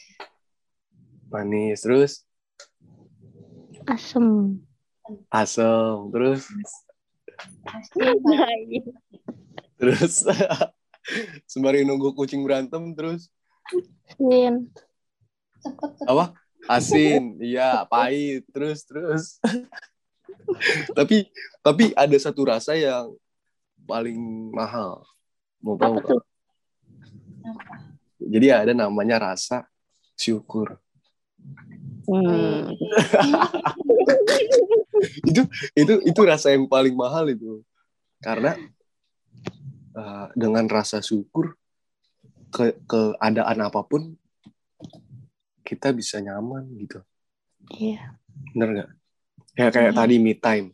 Manis 1.28 1.84
terus 1.84 2.12
Asem. 3.84 4.60
asem 5.28 5.98
terus 6.16 6.48
terus 9.76 10.14
sembari 11.52 11.84
nunggu 11.84 12.16
kucing 12.16 12.40
berantem 12.48 12.96
terus 12.96 13.28
Sin. 14.14 14.70
cepet 15.64 15.90
cepet. 15.96 16.08
apa 16.08 16.26
asin 16.68 17.24
iya 17.40 17.84
pahit 17.88 18.44
terus 18.52 18.84
terus 18.84 19.40
tapi 20.98 21.28
tapi 21.64 21.92
ada 21.96 22.16
satu 22.20 22.48
rasa 22.48 22.76
yang 22.76 23.12
paling 23.84 24.20
mahal 24.52 25.04
mau 25.60 25.76
tahu 25.76 26.00
Apa 26.00 26.08
tuh? 26.08 26.22
Apa? 27.44 27.74
jadi 28.20 28.48
ada 28.64 28.74
namanya 28.76 29.20
rasa 29.32 29.68
syukur 30.16 30.80
Hmm. 32.04 32.72
itu 35.30 35.42
itu 35.76 35.94
itu 36.04 36.22
rasa 36.24 36.52
yang 36.52 36.68
paling 36.68 36.96
mahal 36.96 37.28
itu 37.32 37.64
karena 38.20 38.60
uh, 39.96 40.28
dengan 40.36 40.68
rasa 40.68 41.00
syukur 41.00 41.56
ke 42.54 42.78
keadaan 42.86 43.58
apa 43.66 43.82
pun 43.82 44.14
kita 45.66 45.90
bisa 45.90 46.22
nyaman 46.22 46.70
gitu. 46.78 47.02
Iya. 47.74 48.14
bener 48.54 48.70
nggak? 48.70 48.90
Ya 49.58 49.68
kayak 49.74 49.92
Iya. 49.94 49.98
tadi 49.98 50.16
me 50.22 50.34
time. 50.38 50.68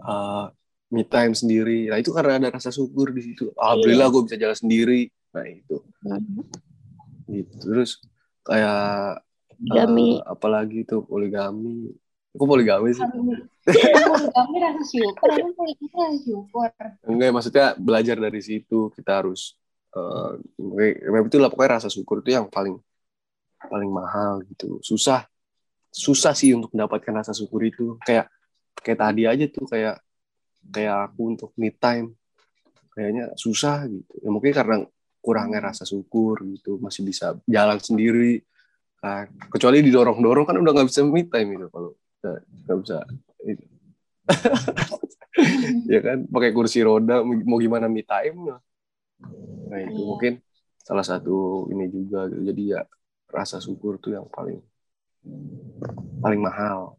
Uh, 0.00 0.48
me 0.88 1.02
time 1.04 1.36
sendiri. 1.36 1.92
Nah 1.92 2.00
itu 2.00 2.08
karena 2.14 2.40
ada 2.40 2.48
rasa 2.54 2.72
syukur 2.72 3.12
di 3.12 3.20
situ. 3.20 3.52
Alhamdulillah 3.58 4.08
gue 4.08 4.22
bisa 4.24 4.36
jalan 4.40 4.56
sendiri. 4.56 5.00
Nah 5.34 5.44
itu. 5.44 5.76
Hmm. 6.04 6.44
gitu. 7.28 7.54
Terus 7.60 8.00
kayak 8.44 9.20
Gami. 9.60 10.20
uh, 10.20 10.36
apalagi 10.36 10.84
itu 10.84 11.04
poligami. 11.04 11.92
Kok 12.34 12.48
poligami 12.48 12.90
sih? 12.92 13.04
Rasa 13.64 14.82
syukur, 14.90 15.28
aku 15.30 15.50
politik 15.54 15.90
rasa 15.94 16.18
syukur. 16.20 16.68
Enggak, 17.06 17.30
maksudnya 17.32 17.66
belajar 17.78 18.16
dari 18.18 18.40
situ. 18.42 18.90
Kita 18.92 19.22
harus 19.24 19.54
uh, 19.94 21.24
itu 21.24 21.36
lah 21.38 21.50
pokoknya 21.50 21.80
rasa 21.80 21.88
syukur 21.88 22.20
itu 22.20 22.34
yang 22.34 22.50
paling 22.50 22.78
paling 23.58 23.90
mahal 23.90 24.44
gitu. 24.50 24.78
Susah 24.84 25.24
susah 25.94 26.34
sih 26.34 26.50
untuk 26.52 26.74
mendapatkan 26.74 27.14
rasa 27.14 27.32
syukur 27.32 27.62
itu. 27.64 27.96
Kayak 28.02 28.28
kayak 28.82 28.98
tadi 29.00 29.22
aja 29.24 29.44
tuh 29.48 29.64
kayak 29.70 29.96
kayak 30.68 30.96
aku 31.10 31.22
untuk 31.38 31.50
me 31.56 31.70
time 31.70 32.18
kayaknya 32.94 33.34
susah 33.38 33.86
gitu. 33.90 34.12
Ya 34.22 34.28
mungkin 34.30 34.52
karena 34.54 34.76
kurangnya 35.24 35.72
rasa 35.72 35.88
syukur 35.88 36.44
gitu, 36.44 36.76
masih 36.78 37.02
bisa 37.06 37.34
jalan 37.48 37.80
sendiri. 37.80 38.44
Nah, 39.00 39.24
kecuali 39.48 39.80
didorong-dorong 39.80 40.44
kan 40.44 40.56
udah 40.60 40.72
nggak 40.72 40.88
bisa 40.88 41.00
me 41.04 41.24
time 41.24 41.48
itu 41.56 41.66
kalau 41.72 41.90
nggak 42.22 42.78
bisa 42.84 42.98
itu. 43.44 43.64
ya 45.92 46.00
kan 46.00 46.24
pakai 46.24 46.50
kursi 46.56 46.80
roda 46.80 47.20
mau 47.24 47.56
gimana 47.56 47.88
me 47.88 48.04
time. 48.04 48.56
Nah 49.68 49.78
itu 49.80 49.96
Iya. 49.96 50.06
mungkin 50.06 50.32
salah 50.78 51.02
satu 51.02 51.66
ini 51.68 51.88
juga 51.88 52.28
gitu. 52.28 52.42
jadi 52.44 52.62
ya 52.76 52.80
rasa 53.28 53.58
syukur 53.58 53.96
tuh 53.98 54.14
yang 54.14 54.26
paling 54.28 54.60
paling 56.20 56.40
mahal 56.40 56.96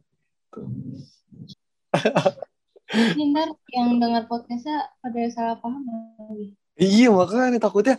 ntar 3.06 3.50
yang 3.74 3.98
dengar 3.98 4.26
podcastnya 4.26 4.88
pada 5.02 5.22
salah 5.34 5.56
paham 5.58 5.84
lagi. 5.86 6.54
iya 6.78 7.10
makanya 7.10 7.60
takutnya 7.60 7.96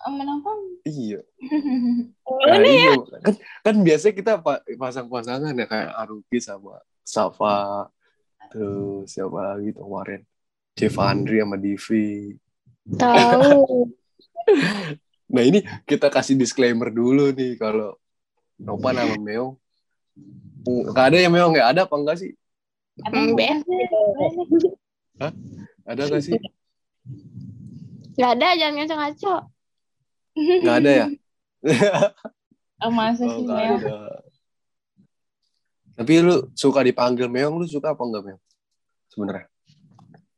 Aman 0.00 0.24
apa? 0.24 0.50
iya 0.88 1.20
Nah, 2.24 2.56
ya? 2.56 2.64
iya. 2.64 2.92
kan 3.20 3.34
kan 3.60 3.76
biasanya 3.84 4.14
kita 4.16 4.32
pa- 4.40 4.64
pasang-pasangan 4.80 5.52
ya 5.52 5.66
kayak 5.68 5.92
Aruki 5.92 6.38
sama 6.40 6.80
Safa 7.04 7.90
terus 8.48 9.12
siapa 9.12 9.54
lagi 9.54 9.76
tuh 9.76 9.84
kemarin 9.84 10.20
Devandri 10.72 11.42
sama 11.42 11.56
Divi 11.60 12.32
Tahu. 12.86 13.88
Nah 15.30 15.46
ini 15.46 15.62
kita 15.86 16.10
kasih 16.10 16.34
disclaimer 16.34 16.90
dulu 16.90 17.30
nih 17.30 17.54
kalau 17.54 17.94
Nopan 18.58 18.98
sama 18.98 19.14
Meong. 19.14 19.54
Gak 20.90 21.14
ada 21.14 21.22
ya 21.22 21.30
Meong 21.30 21.54
ya? 21.54 21.70
Ada 21.70 21.86
apa 21.86 21.94
enggak 21.94 22.18
sih? 22.18 22.34
BS. 23.38 23.62
Ada 25.86 26.02
gak 26.10 26.22
sih? 26.26 26.34
Gak 28.18 28.30
ada, 28.34 28.58
jangan 28.58 28.74
ngaco-ngaco. 28.82 29.34
Gak 30.66 30.76
ada 30.82 30.90
ya? 30.90 31.06
Oh, 32.80 32.88
masa 32.90 33.28
Oh, 33.28 33.36
sih, 33.38 33.44
Mel? 33.46 33.76
ada. 33.76 34.24
Tapi 35.94 36.12
lu 36.26 36.48
suka 36.56 36.82
dipanggil 36.82 37.30
Meong, 37.30 37.54
lu 37.54 37.70
suka 37.70 37.94
apa 37.94 38.02
enggak 38.02 38.24
Meong? 38.26 38.42
Sebenarnya. 39.14 39.46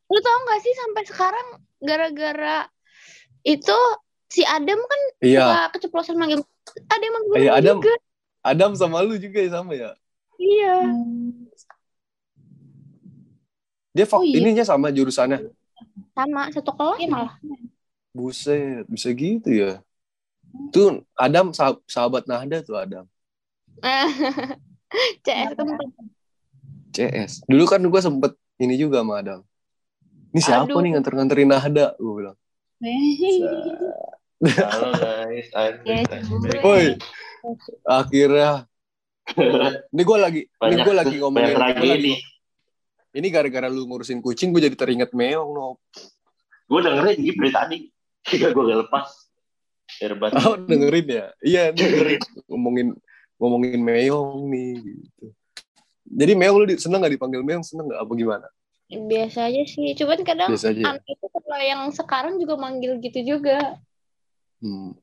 Lu 0.05 0.18
tau 0.20 0.38
gak 0.44 0.61
sih 0.61 0.74
sampai 0.76 1.02
sekarang 1.09 1.46
gara-gara 1.83 2.71
itu 3.42 3.79
si 4.31 4.42
Adam 4.47 4.79
kan 4.79 5.01
Iya, 5.21 5.42
suka 5.45 5.61
keceplosan 5.77 6.16
manggil 6.16 6.40
ada 6.88 7.03
yang 7.03 7.14
manggil 7.14 7.33
Iya, 7.37 7.51
Adam. 7.59 7.77
juga. 7.83 7.95
Adam 8.42 8.71
sama 8.75 9.03
lu 9.07 9.14
juga 9.18 9.38
ya 9.38 9.51
sama 9.55 9.73
ya? 9.75 9.90
Iya. 10.38 10.75
Hmm. 10.83 11.47
Dia 13.92 14.09
Oh, 14.09 14.25
iya. 14.25 14.40
ininya 14.40 14.64
sama 14.64 14.88
jurusannya. 14.88 15.53
Sama 16.16 16.49
satu 16.49 16.73
kelas 16.73 16.99
Iya, 16.99 17.09
malah. 17.12 17.35
Buset, 18.12 18.85
bisa 18.88 19.09
gitu 19.12 19.49
ya? 19.53 19.73
Tuh 20.73 21.05
Adam 21.16 21.53
sah- 21.53 21.81
sahabat 21.88 22.25
Nahda 22.29 22.61
tuh 22.64 22.77
Adam. 22.77 23.05
CS. 25.25 25.57
CS. 26.92 27.33
Dulu 27.49 27.64
kan 27.64 27.81
gue 27.81 28.01
sempet 28.01 28.33
ini 28.61 28.77
juga 28.77 29.01
sama 29.01 29.21
Adam. 29.25 29.40
Ini 30.33 30.40
siapa 30.40 30.64
Aduh. 30.64 30.81
nih 30.81 30.97
nganter-nganterin 30.97 31.49
Nahda? 31.53 31.92
Gue 32.01 32.25
bilang. 32.25 32.37
Halo 34.42 34.90
guys, 34.97 35.47
back. 35.85 36.09
Woi, 36.66 36.99
akhirnya 37.87 38.66
ini 39.95 40.03
gue 40.03 40.18
lagi 40.18 40.40
ini 40.42 40.59
Banyak- 40.59 40.83
gue 40.83 40.95
lagi 40.99 41.14
ngomongin 41.23 41.55
lagi 41.55 41.87
ini. 41.95 42.14
ini 43.14 43.27
gara-gara 43.31 43.71
lu 43.71 43.87
ngurusin 43.87 44.18
kucing 44.18 44.51
gue 44.51 44.66
jadi 44.66 44.75
teringat 44.75 45.14
meong 45.14 45.53
no. 45.53 45.79
Gue 46.66 46.81
dengerin 46.83 47.23
gitu 47.23 47.38
dari 47.38 47.53
tadi. 47.55 47.79
Jika 48.27 48.51
gue 48.51 48.62
gak 48.66 48.81
lepas. 48.88 49.09
Earbuds. 50.01 50.35
Oh 50.42 50.57
dengerin 50.59 51.07
ya? 51.07 51.27
Iya 51.45 51.62
dengerin 51.77 52.18
ngomongin 52.51 52.88
ngomongin 53.37 53.79
meong 53.85 54.49
nih 54.51 54.75
gitu. 54.81 55.25
Jadi 56.09 56.33
meong 56.35 56.57
lu 56.57 56.64
seneng 56.81 57.05
gak 57.05 57.14
dipanggil 57.14 57.45
meong 57.47 57.62
seneng 57.62 57.92
gak 57.92 58.01
apa 58.01 58.12
gimana? 58.16 58.49
Biasa 58.92 59.48
aja 59.48 59.62
sih. 59.64 59.96
Cuman 59.96 60.20
kadang 60.20 60.52
ya? 60.52 60.70
anak 60.85 61.05
itu 61.09 61.26
kalau 61.33 61.64
yang 61.64 61.83
sekarang 61.92 62.37
juga 62.37 62.55
manggil 62.61 63.00
gitu 63.00 63.37
juga. 63.37 63.81
Hmm. 64.61 64.94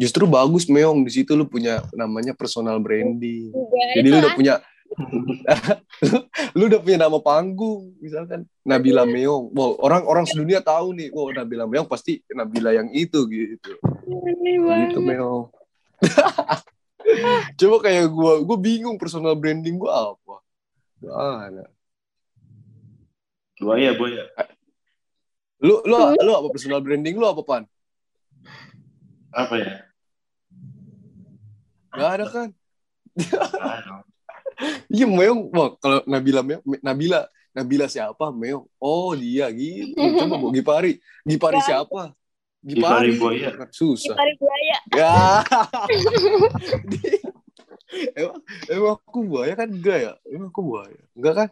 Justru 0.00 0.24
bagus 0.24 0.66
meong 0.66 1.04
di 1.04 1.12
situ 1.12 1.36
lu 1.36 1.44
punya 1.46 1.82
namanya 1.92 2.32
personal 2.32 2.80
branding. 2.80 3.52
Juga 3.52 3.78
Jadi 3.98 4.08
lu 4.08 4.16
udah 4.18 4.32
kan. 4.32 4.38
punya 4.38 4.54
lu 6.56 6.68
udah 6.68 6.80
punya 6.84 6.98
nama 7.00 7.18
panggung 7.20 7.96
misalkan 8.00 8.44
Nabila 8.64 9.08
Meong. 9.08 9.52
Wow, 9.52 9.80
orang-orang 9.80 10.24
sedunia 10.28 10.60
tahu 10.60 10.92
nih, 10.96 11.08
wow 11.12 11.32
Nabila 11.32 11.64
Meong 11.68 11.88
pasti 11.88 12.20
Nabila 12.28 12.72
yang 12.76 12.88
itu 12.92 13.24
gitu. 13.28 13.72
Gitu 13.80 14.98
Meong. 15.00 15.48
Coba 17.58 17.76
kayak 17.82 18.06
gua, 18.10 18.40
gua 18.42 18.58
bingung 18.58 18.96
personal 18.96 19.36
branding 19.36 19.76
gua 19.76 20.14
apa. 20.14 20.36
Gak 21.02 21.16
ada. 21.50 21.64
Buaya, 23.62 23.94
buaya. 23.94 24.26
Lu 25.62 25.78
lu 25.86 25.96
lu 26.18 26.32
apa 26.34 26.48
personal 26.50 26.82
branding 26.82 27.14
lu 27.14 27.22
apa 27.22 27.42
pan? 27.46 27.62
Apa 29.30 29.54
ya? 29.54 29.72
Gak 31.94 32.10
ada 32.18 32.26
kan? 32.26 32.48
Iya 34.92 35.06
Meong, 35.08 35.48
wah 35.54 35.74
kalau 35.78 36.02
Nabila 36.04 36.42
Meong, 36.42 36.62
Nabila 36.82 37.30
Nabila 37.54 37.86
siapa 37.86 38.34
Meong? 38.34 38.66
Oh 38.82 39.14
dia 39.14 39.46
gitu. 39.54 39.94
Coba 39.96 40.34
Bu 40.42 40.50
Gipari, 40.50 40.98
Gipari 41.22 41.62
Gak. 41.62 41.66
siapa? 41.70 42.12
Gipari 42.62 43.14
Buaya. 43.14 43.54
Susah. 43.70 44.14
Tarik 44.18 44.38
buaya. 44.38 44.78
Ya. 44.94 45.42
emang, 48.18 48.38
emang 48.70 48.92
aku 48.98 49.18
buaya 49.26 49.54
kan 49.54 49.68
enggak 49.70 49.98
ya? 49.98 50.12
Emang 50.30 50.50
aku 50.50 50.62
buaya. 50.62 51.02
Enggak 51.14 51.34
kan? 51.34 51.48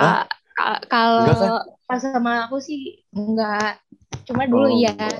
Ka- 0.00 0.26
ka- 0.54 0.82
kalau 0.90 1.22
Enggak 1.22 1.38
kan? 1.38 1.50
pas 1.84 2.00
sama 2.00 2.32
aku 2.48 2.56
sih 2.58 3.04
enggak. 3.14 3.78
Cuma 4.26 4.48
dulu 4.48 4.66
Oh, 4.66 4.72
iya. 4.72 4.90
enggak. 4.96 5.18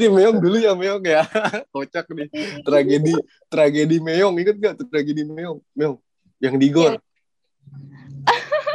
Di 0.00 0.08
Meong 0.08 0.40
dulu 0.40 0.56
ya 0.56 0.72
Meong 0.72 1.04
ya. 1.04 1.22
Kocak 1.74 2.08
nih. 2.10 2.28
Tragedi 2.64 3.14
tragedi 3.46 3.96
Meong 4.00 4.34
inget 4.40 4.56
gak 4.56 4.74
tuh 4.80 4.88
tragedi 4.88 5.22
Meong? 5.22 5.60
Meong 5.76 6.00
yang 6.40 6.56
di 6.56 6.68
gor. 6.72 6.96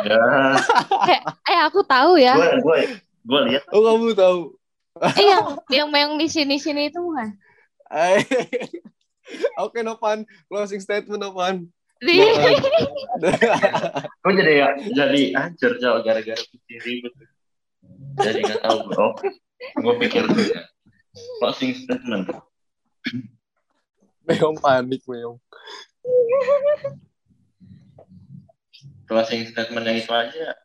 Ya, 0.06 0.22
Eh, 1.08 1.20
eh 1.50 1.60
aku 1.66 1.80
tahu 1.88 2.20
ya. 2.20 2.36
gue 2.36 2.50
gue 2.62 2.78
gue 3.26 3.40
lihat 3.50 3.64
Oh 3.72 3.82
kamu 3.82 4.12
tahu? 4.14 4.40
eh 5.18 5.26
yang 5.26 5.46
yang 5.72 5.88
yang 5.90 6.14
di 6.20 6.28
sini 6.28 6.60
sini 6.60 6.92
itu 6.92 7.00
kan. 7.16 7.32
Eh, 7.90 8.22
Oke 9.58 9.82
Novan, 9.82 10.28
closing 10.46 10.84
statement 10.84 11.18
Novan. 11.18 11.72
Kok 14.22 14.32
jadi 14.36 14.54
ya 14.60 14.68
jadi 14.92 15.22
hancur 15.32 15.80
jauh 15.80 16.04
gara-gara 16.04 16.44
pikir 16.52 16.80
ribet. 16.84 17.14
Jadi 18.20 18.40
nggak 18.44 18.62
tahu 18.62 18.78
bro. 18.92 19.16
Gue 19.80 19.96
pikir 20.04 20.28
dulu 20.28 20.44
ya. 20.44 20.68
Closing 21.40 21.72
statement. 21.72 22.28
Meong 24.28 24.60
panik, 24.60 25.02
Meong. 25.08 25.40
Closing 29.08 29.48
statementnya 29.48 29.96
itu 29.96 30.12
aja. 30.12 30.60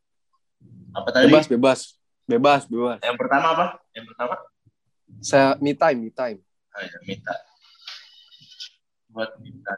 Apa 0.90 1.08
tadi? 1.14 1.30
Bebas, 1.30 1.46
bebas. 1.46 1.80
Bebas, 2.26 2.62
bebas. 2.66 2.98
Yang 3.06 3.18
pertama 3.22 3.46
apa? 3.54 3.66
Yang 3.94 4.06
pertama? 4.10 4.34
Saya 5.22 5.54
me 5.62 5.78
time, 5.78 5.98
me 6.02 6.10
time. 6.10 6.38
Ah, 6.74 6.82
ya, 6.82 6.98
minta. 7.06 7.34
Buat 9.10 9.30
minta 9.42 9.74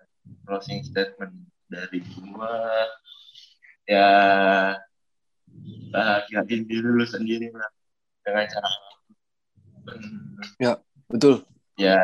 closing 0.47 0.83
statement 0.85 1.33
dari 1.69 2.03
gua 2.19 2.87
ya 3.89 4.09
bahagiain 5.93 6.65
diri 6.65 6.89
lu 6.89 7.05
sendiri 7.05 7.53
lah 7.53 7.71
dengan 8.23 8.45
cara 8.49 8.69
apa 8.69 8.91
pun. 9.83 10.79
Betul. 11.13 11.45
ya 11.77 11.99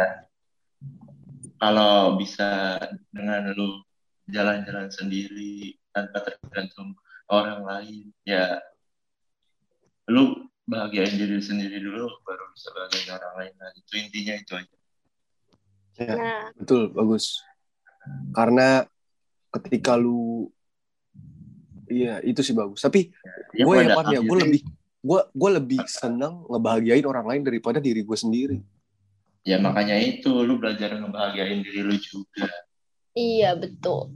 kalau 1.57 2.21
bisa 2.21 2.77
dengan 3.09 3.55
lu 3.57 3.81
jalan-jalan 4.29 4.93
sendiri 4.93 5.81
tanpa 5.97 6.21
tergantung 6.27 6.93
orang 7.33 7.65
lain 7.65 8.13
ya 8.29 8.61
lu 10.13 10.45
bahagiain 10.69 11.17
diri 11.17 11.41
sendiri 11.41 11.81
dulu 11.81 12.13
baru 12.29 12.45
bisa 12.53 12.69
bahagiain 12.77 13.17
orang 13.17 13.35
lain 13.41 13.53
nah 13.57 13.71
itu 13.73 13.93
intinya 13.97 14.35
itu 14.37 14.53
aja 14.57 14.77
Nah, 15.99 16.55
Betul, 16.55 16.95
bagus. 16.95 17.43
Karena 18.31 18.85
ketika 19.51 19.95
lu 19.95 20.49
Iya, 21.89 22.21
itu 22.21 22.45
sih 22.45 22.53
bagus. 22.53 22.85
Tapi 22.85 23.09
Ya, 23.57 23.65
gue 23.65 23.75
ya, 23.81 23.97
Pan, 23.97 24.13
ya, 24.13 24.21
gue 24.21 24.37
lebih 24.39 24.61
gue 24.99 25.21
gue 25.33 25.51
lebih 25.57 25.81
senang 25.89 26.45
ngebahagiain 26.45 27.07
orang 27.07 27.25
lain 27.25 27.43
daripada 27.43 27.79
diri 27.79 28.03
gue 28.03 28.19
sendiri. 28.19 28.59
ya 29.41 29.57
makanya 29.57 29.97
itu 29.97 30.29
lu 30.45 30.61
belajar 30.61 30.93
ngebahagiain 30.93 31.65
diri 31.65 31.81
lu 31.81 31.97
juga 31.97 32.51
iya 33.15 33.57
betul. 33.57 34.13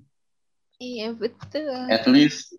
Iya 0.77 1.17
betul. 1.17 1.89
at 1.89 2.05
least 2.05 2.53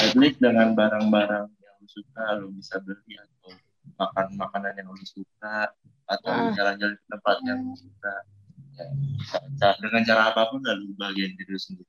at 0.00 0.16
least 0.16 0.40
dengan 0.40 0.72
barang-barang 0.72 1.52
yang 1.52 1.74
lu 1.76 1.88
suka 1.90 2.24
lu 2.40 2.48
bisa 2.56 2.80
beli 2.80 3.18
atau 3.20 3.52
makan 4.00 4.26
makanan 4.40 4.72
yang 4.72 4.88
lu 4.88 5.04
suka 5.04 5.68
atau 6.08 6.30
Ah. 6.32 6.54
jalan-jalan 6.56 6.96
ke 6.96 7.04
tempat 7.10 7.36
yang 7.44 7.58
lu 7.60 7.76
suka 7.76 8.14
dengan 9.80 10.02
cara 10.02 10.22
apa 10.30 10.48
pun 10.48 10.60
lah 10.62 10.74
lu 10.74 10.92
bahagiain 10.96 11.34
diri 11.36 11.56
sendiri 11.56 11.88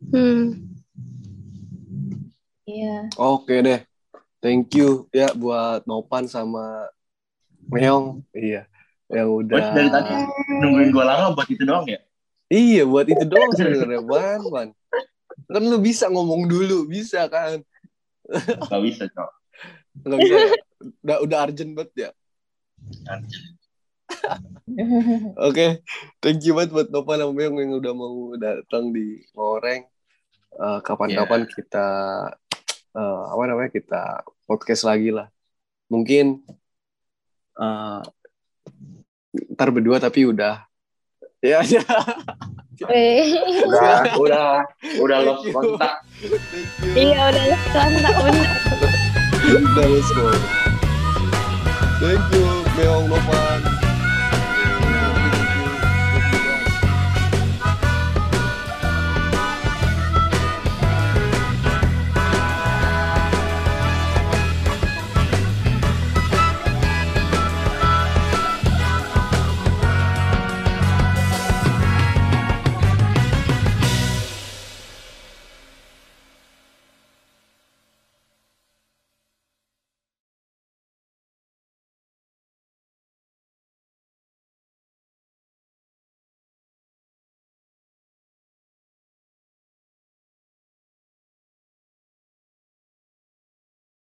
Hmm. 0.00 0.64
Iya. 2.64 3.12
Oke 3.20 3.60
deh. 3.60 3.84
Thank 4.40 4.72
you 4.72 5.04
ya 5.12 5.28
buat 5.36 5.84
Nopan 5.84 6.24
sama 6.24 6.88
Meong. 7.68 8.24
Iya. 8.32 8.64
Yang 9.12 9.28
udah 9.44 9.54
Buat 9.60 9.68
dari 9.76 9.88
tadi 9.92 10.14
nungguin 10.56 10.88
gua 10.88 11.04
lama 11.04 11.36
buat 11.36 11.48
itu 11.52 11.68
doang 11.68 11.84
ya 11.84 12.00
Iya, 12.48 12.82
buat 12.88 13.06
itu 13.06 13.24
doang 13.28 13.52
sebenarnya, 13.58 14.00
Ban, 14.00 14.40
Ban. 14.48 14.68
Kan 15.52 15.62
lu 15.68 15.76
bisa 15.78 16.08
ngomong 16.08 16.48
dulu, 16.48 16.88
bisa 16.88 17.28
kan? 17.28 17.60
gak 18.70 18.82
bisa 18.86 19.04
cok 19.10 19.30
Nggak 20.06 20.18
bisa. 20.24 20.34
ya? 20.34 20.48
Udah 21.04 21.16
udah 21.26 21.38
urgent 21.44 21.72
banget 21.76 21.92
ya. 21.94 22.10
Oke, 25.48 25.82
thank 26.22 26.42
you 26.46 26.54
banget 26.54 26.70
buat 26.70 26.88
Nova 26.92 27.18
sama 27.18 27.32
Meong 27.34 27.56
yang 27.58 27.72
udah 27.80 27.92
mau 27.94 28.34
datang 28.38 28.94
di 28.94 29.22
Ngoreng. 29.34 29.82
Eh, 30.50 30.78
Kapan-kapan 30.82 31.46
kita 31.46 31.86
eh, 32.94 33.22
apa 33.30 33.42
namanya 33.46 33.70
kita 33.70 34.22
podcast 34.46 34.86
lagi 34.86 35.10
lah. 35.14 35.26
Mungkin 35.90 36.42
eh, 37.58 38.00
ntar 39.54 39.68
berdua 39.70 40.02
tapi 40.02 40.26
udah 40.26 40.66
ya 41.40 41.62
ya. 41.72 41.82
Udah 42.80 44.16
udah 44.16 44.48
udah 45.04 45.18
lost 45.20 45.44
kontak 45.52 46.00
iya 46.96 47.28
udah 47.28 47.44
kontak 47.70 48.14
bener. 48.24 48.48
Udah 49.50 49.86
let's 49.88 50.10
go. 50.12 50.28
Thank 52.00 52.24
you 52.32 52.44
Meong 52.80 53.12
Novan. 53.12 53.69